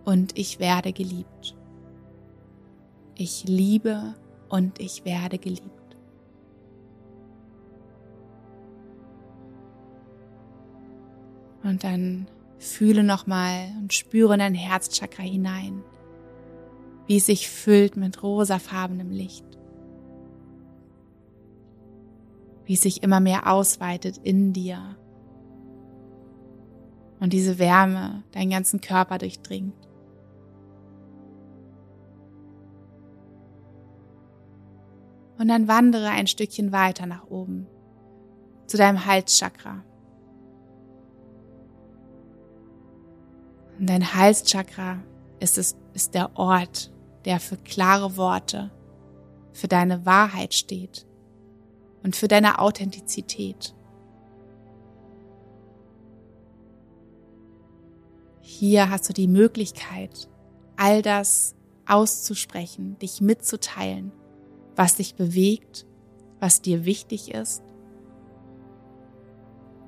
[0.04, 1.56] und ich werde geliebt.
[3.16, 4.14] Ich liebe
[4.48, 5.96] und ich werde geliebt.
[11.64, 12.28] Und dann
[12.60, 15.82] Fühle nochmal und spüre in dein Herzchakra hinein,
[17.06, 19.46] wie es sich füllt mit rosafarbenem Licht.
[22.66, 24.94] Wie es sich immer mehr ausweitet in dir.
[27.18, 29.74] Und diese Wärme deinen ganzen Körper durchdringt.
[35.38, 37.66] Und dann wandere ein Stückchen weiter nach oben
[38.66, 39.82] zu deinem Halschakra.
[43.80, 45.02] Und dein Halschakra
[45.40, 46.92] ist, es, ist der Ort,
[47.24, 48.70] der für klare Worte,
[49.54, 51.06] für deine Wahrheit steht
[52.02, 53.74] und für deine Authentizität.
[58.40, 60.28] Hier hast du die Möglichkeit,
[60.76, 61.54] all das
[61.86, 64.12] auszusprechen, dich mitzuteilen,
[64.76, 65.86] was dich bewegt,
[66.38, 67.62] was dir wichtig ist.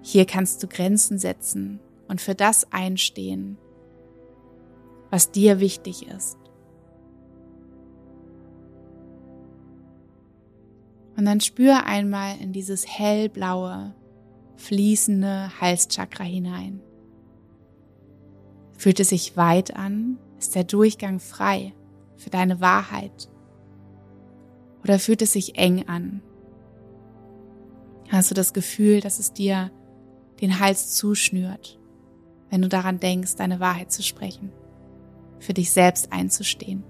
[0.01, 1.79] Hier kannst du Grenzen setzen
[2.09, 3.59] und für das einstehen,
[5.13, 6.39] was dir wichtig ist.
[11.19, 13.95] Und dann spür einmal in dieses hellblaue,
[14.57, 16.81] fließende Halschakra hinein.
[18.79, 20.17] Fühlt es sich weit an?
[20.39, 21.75] Ist der Durchgang frei
[22.17, 23.29] für deine Wahrheit?
[24.83, 26.23] Oder fühlt es sich eng an?
[28.09, 29.71] Hast du das Gefühl, dass es dir
[30.41, 31.79] den Hals zuschnürt,
[32.49, 34.53] wenn du daran denkst, deine Wahrheit zu sprechen,
[35.43, 36.85] für dich selbst einzustehen?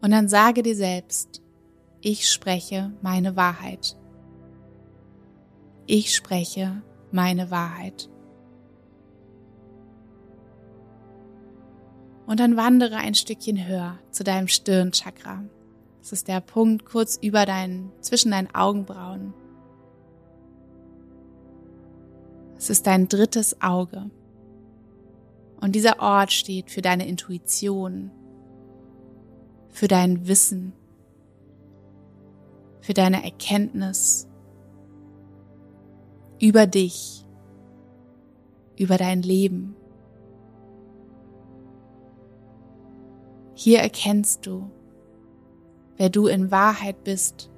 [0.00, 1.40] Und dann sage dir selbst,
[2.02, 3.96] ich spreche meine Wahrheit.
[5.86, 8.10] Ich spreche meine Wahrheit.
[12.26, 15.44] Und dann wandere ein Stückchen höher zu deinem Stirnchakra.
[16.00, 19.32] Das ist der Punkt kurz über deinen, zwischen deinen Augenbrauen.
[22.64, 24.10] Es ist dein drittes Auge.
[25.60, 28.10] Und dieser Ort steht für deine Intuition,
[29.68, 30.72] für dein Wissen,
[32.80, 34.26] für deine Erkenntnis
[36.40, 37.26] über dich,
[38.78, 39.76] über dein Leben.
[43.52, 44.70] Hier erkennst du,
[45.98, 47.50] wer du in Wahrheit bist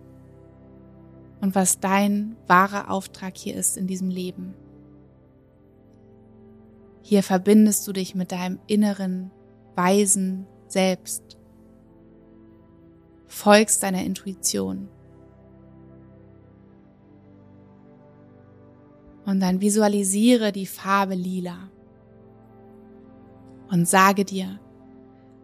[1.40, 4.65] und was dein wahrer Auftrag hier ist in diesem Leben.
[7.08, 9.30] Hier verbindest du dich mit deinem inneren,
[9.76, 11.38] weisen Selbst
[13.28, 14.88] folgst deiner Intuition.
[19.24, 21.70] Und dann visualisiere die Farbe lila
[23.70, 24.58] und sage dir,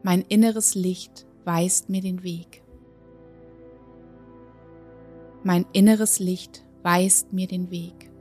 [0.03, 2.65] mein inneres Licht weist mir den Weg.
[5.45, 8.12] Mein inneres Licht weist mir den Weg.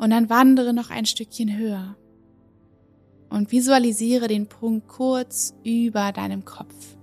[0.00, 1.94] Und dann wandere noch ein Stückchen höher
[3.28, 6.96] und visualisiere den Punkt kurz über deinem Kopf,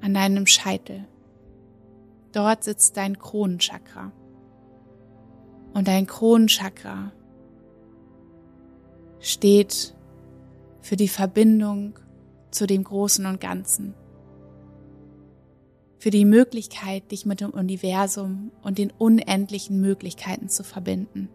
[0.00, 1.06] an deinem Scheitel.
[2.32, 4.10] Dort sitzt dein Kronenchakra.
[5.74, 7.12] Und dein Kronenchakra
[9.20, 9.94] steht
[10.80, 11.98] für die Verbindung
[12.50, 13.92] zu dem Großen und Ganzen.
[15.98, 21.28] Für die Möglichkeit, dich mit dem Universum und den unendlichen Möglichkeiten zu verbinden.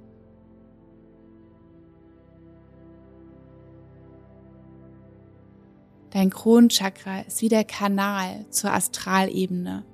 [6.12, 9.86] Dein Kronchakra ist wie der Kanal zur Astralebene,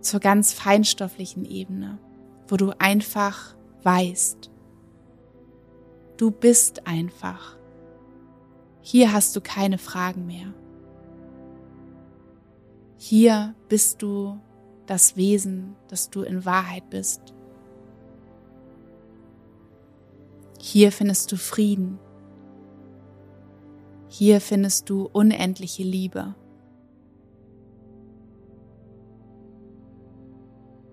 [0.00, 1.98] zur ganz feinstofflichen Ebene,
[2.48, 4.50] wo du einfach weißt.
[6.16, 7.56] Du bist einfach.
[8.80, 10.52] Hier hast du keine Fragen mehr.
[13.04, 14.38] Hier bist du
[14.86, 17.34] das Wesen, das du in Wahrheit bist.
[20.60, 21.98] Hier findest du Frieden,
[24.06, 26.36] hier findest du unendliche Liebe.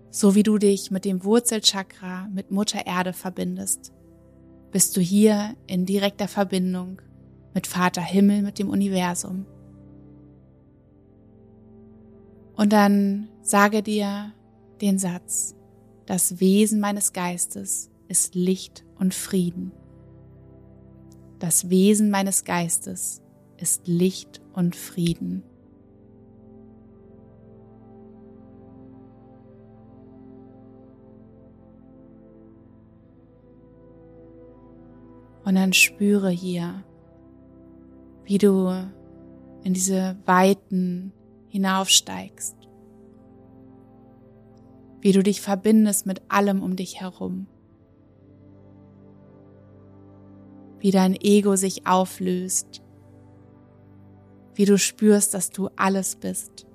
[0.09, 3.93] So wie du dich mit dem Wurzelchakra mit Mutter Erde verbindest,
[4.71, 7.03] bist du hier in direkter Verbindung
[7.53, 9.45] mit Vater Himmel, mit dem Universum.
[12.59, 14.33] Und dann sage dir
[14.81, 15.55] den Satz,
[16.05, 19.71] das Wesen meines Geistes ist Licht und Frieden.
[21.39, 23.21] Das Wesen meines Geistes
[23.55, 25.41] ist Licht und Frieden.
[35.45, 36.83] Und dann spüre hier,
[38.25, 38.67] wie du
[39.63, 41.13] in diese Weiten
[41.49, 42.59] hinaufsteigst.
[45.01, 47.47] wie du dich verbindest mit allem um dich herum.
[50.79, 52.81] Wie dein Ego sich auflöst.
[54.55, 56.65] Wie du spürst, dass du alles bist.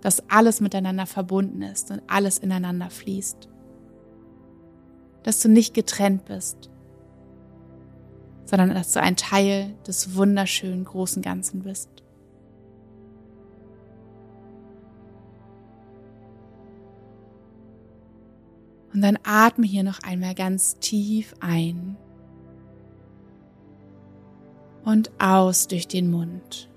[0.00, 3.48] Dass alles miteinander verbunden ist und alles ineinander fließt.
[5.22, 6.70] Dass du nicht getrennt bist,
[8.44, 12.05] sondern dass du ein Teil des wunderschönen großen Ganzen bist.
[18.96, 21.98] Und dann atme hier noch einmal ganz tief ein
[24.86, 26.70] und aus durch den Mund.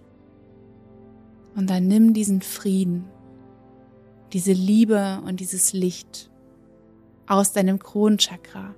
[1.56, 3.06] Und dann nimm diesen Frieden,
[4.34, 6.30] diese Liebe und dieses Licht
[7.26, 8.76] aus deinem Kronenchakra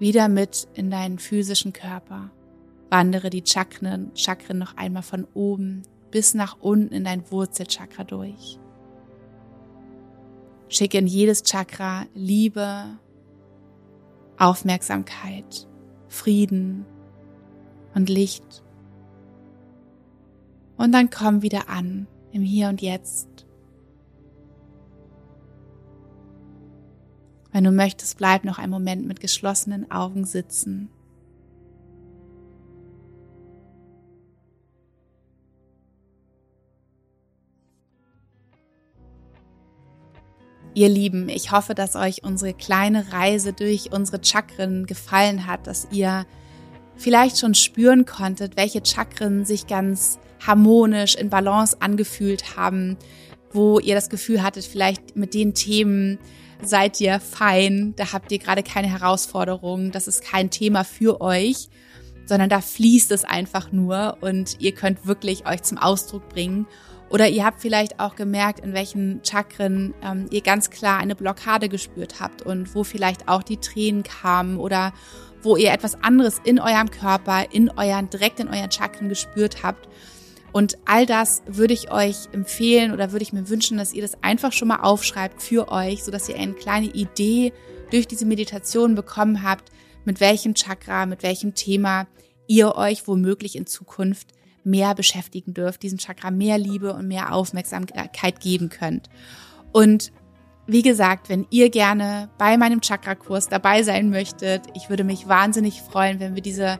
[0.00, 2.32] wieder mit in deinen physischen Körper.
[2.90, 8.58] Wandere die Chakren, Chakren noch einmal von oben bis nach unten in dein Wurzelchakra durch.
[10.68, 12.98] Schicke in jedes Chakra Liebe,
[14.36, 15.66] Aufmerksamkeit,
[16.08, 16.84] Frieden
[17.94, 18.62] und Licht.
[20.76, 23.46] Und dann komm wieder an im Hier und Jetzt.
[27.50, 30.90] Wenn du möchtest, bleib noch einen Moment mit geschlossenen Augen sitzen.
[40.78, 45.88] Ihr Lieben, ich hoffe, dass euch unsere kleine Reise durch unsere Chakren gefallen hat, dass
[45.90, 46.24] ihr
[46.94, 52.96] vielleicht schon spüren konntet, welche Chakren sich ganz harmonisch in Balance angefühlt haben,
[53.50, 56.20] wo ihr das Gefühl hattet, vielleicht mit den Themen
[56.62, 61.70] seid ihr fein, da habt ihr gerade keine Herausforderungen, das ist kein Thema für euch,
[62.26, 66.68] sondern da fließt es einfach nur und ihr könnt wirklich euch zum Ausdruck bringen.
[67.10, 71.68] Oder ihr habt vielleicht auch gemerkt, in welchen Chakren ähm, ihr ganz klar eine Blockade
[71.68, 74.92] gespürt habt und wo vielleicht auch die Tränen kamen oder
[75.42, 79.88] wo ihr etwas anderes in eurem Körper, in euren, direkt in euren Chakren gespürt habt.
[80.52, 84.22] Und all das würde ich euch empfehlen oder würde ich mir wünschen, dass ihr das
[84.22, 87.52] einfach schon mal aufschreibt für euch, so dass ihr eine kleine Idee
[87.90, 89.70] durch diese Meditation bekommen habt,
[90.04, 92.06] mit welchem Chakra, mit welchem Thema
[92.46, 94.28] ihr euch womöglich in Zukunft
[94.64, 99.08] mehr beschäftigen dürft, diesem Chakra mehr Liebe und mehr Aufmerksamkeit geben könnt.
[99.72, 100.12] Und
[100.66, 105.80] wie gesagt, wenn ihr gerne bei meinem Chakra-Kurs dabei sein möchtet, ich würde mich wahnsinnig
[105.80, 106.78] freuen, wenn wir diese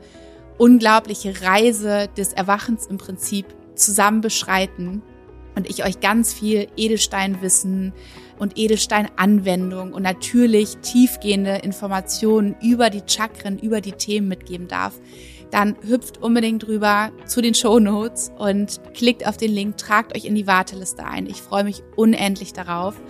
[0.59, 5.03] unglaubliche Reise des Erwachens im Prinzip zusammen beschreiten
[5.55, 7.95] und ich euch ganz viel Edelsteinwissen
[8.39, 15.01] und Edelsteinanwendung und natürlich tiefgehende Informationen über die Chakren, über die Themen mitgeben darf
[15.51, 20.25] dann hüpft unbedingt rüber zu den Show Notes und klickt auf den Link, tragt euch
[20.25, 21.27] in die Warteliste ein.
[21.27, 23.01] Ich freue mich unendlich darauf.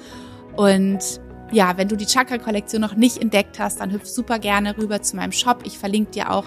[0.57, 1.21] Und
[1.51, 5.17] ja, wenn du die Chakra-Kollektion noch nicht entdeckt hast, dann hüpf super gerne rüber zu
[5.17, 5.61] meinem Shop.
[5.65, 6.45] Ich verlinke dir auch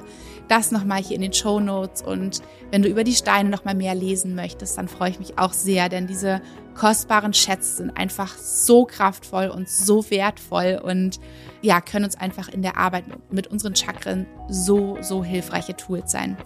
[0.48, 2.02] das nochmal hier in den Show Notes.
[2.02, 5.54] Und wenn du über die Steine nochmal mehr lesen möchtest, dann freue ich mich auch
[5.54, 6.42] sehr, denn diese
[6.76, 11.20] kostbaren Schätze sind einfach so kraftvoll und so wertvoll und
[11.62, 16.38] ja, können uns einfach in der Arbeit mit unseren Chakren so, so hilfreiche Tools sein.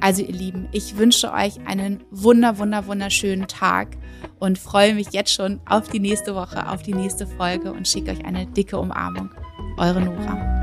[0.00, 3.96] Also ihr Lieben, ich wünsche euch einen wunder, wunder, wunderschönen Tag
[4.40, 8.10] und freue mich jetzt schon auf die nächste Woche, auf die nächste Folge und schicke
[8.10, 9.30] euch eine dicke Umarmung.
[9.78, 10.61] Eure Nora.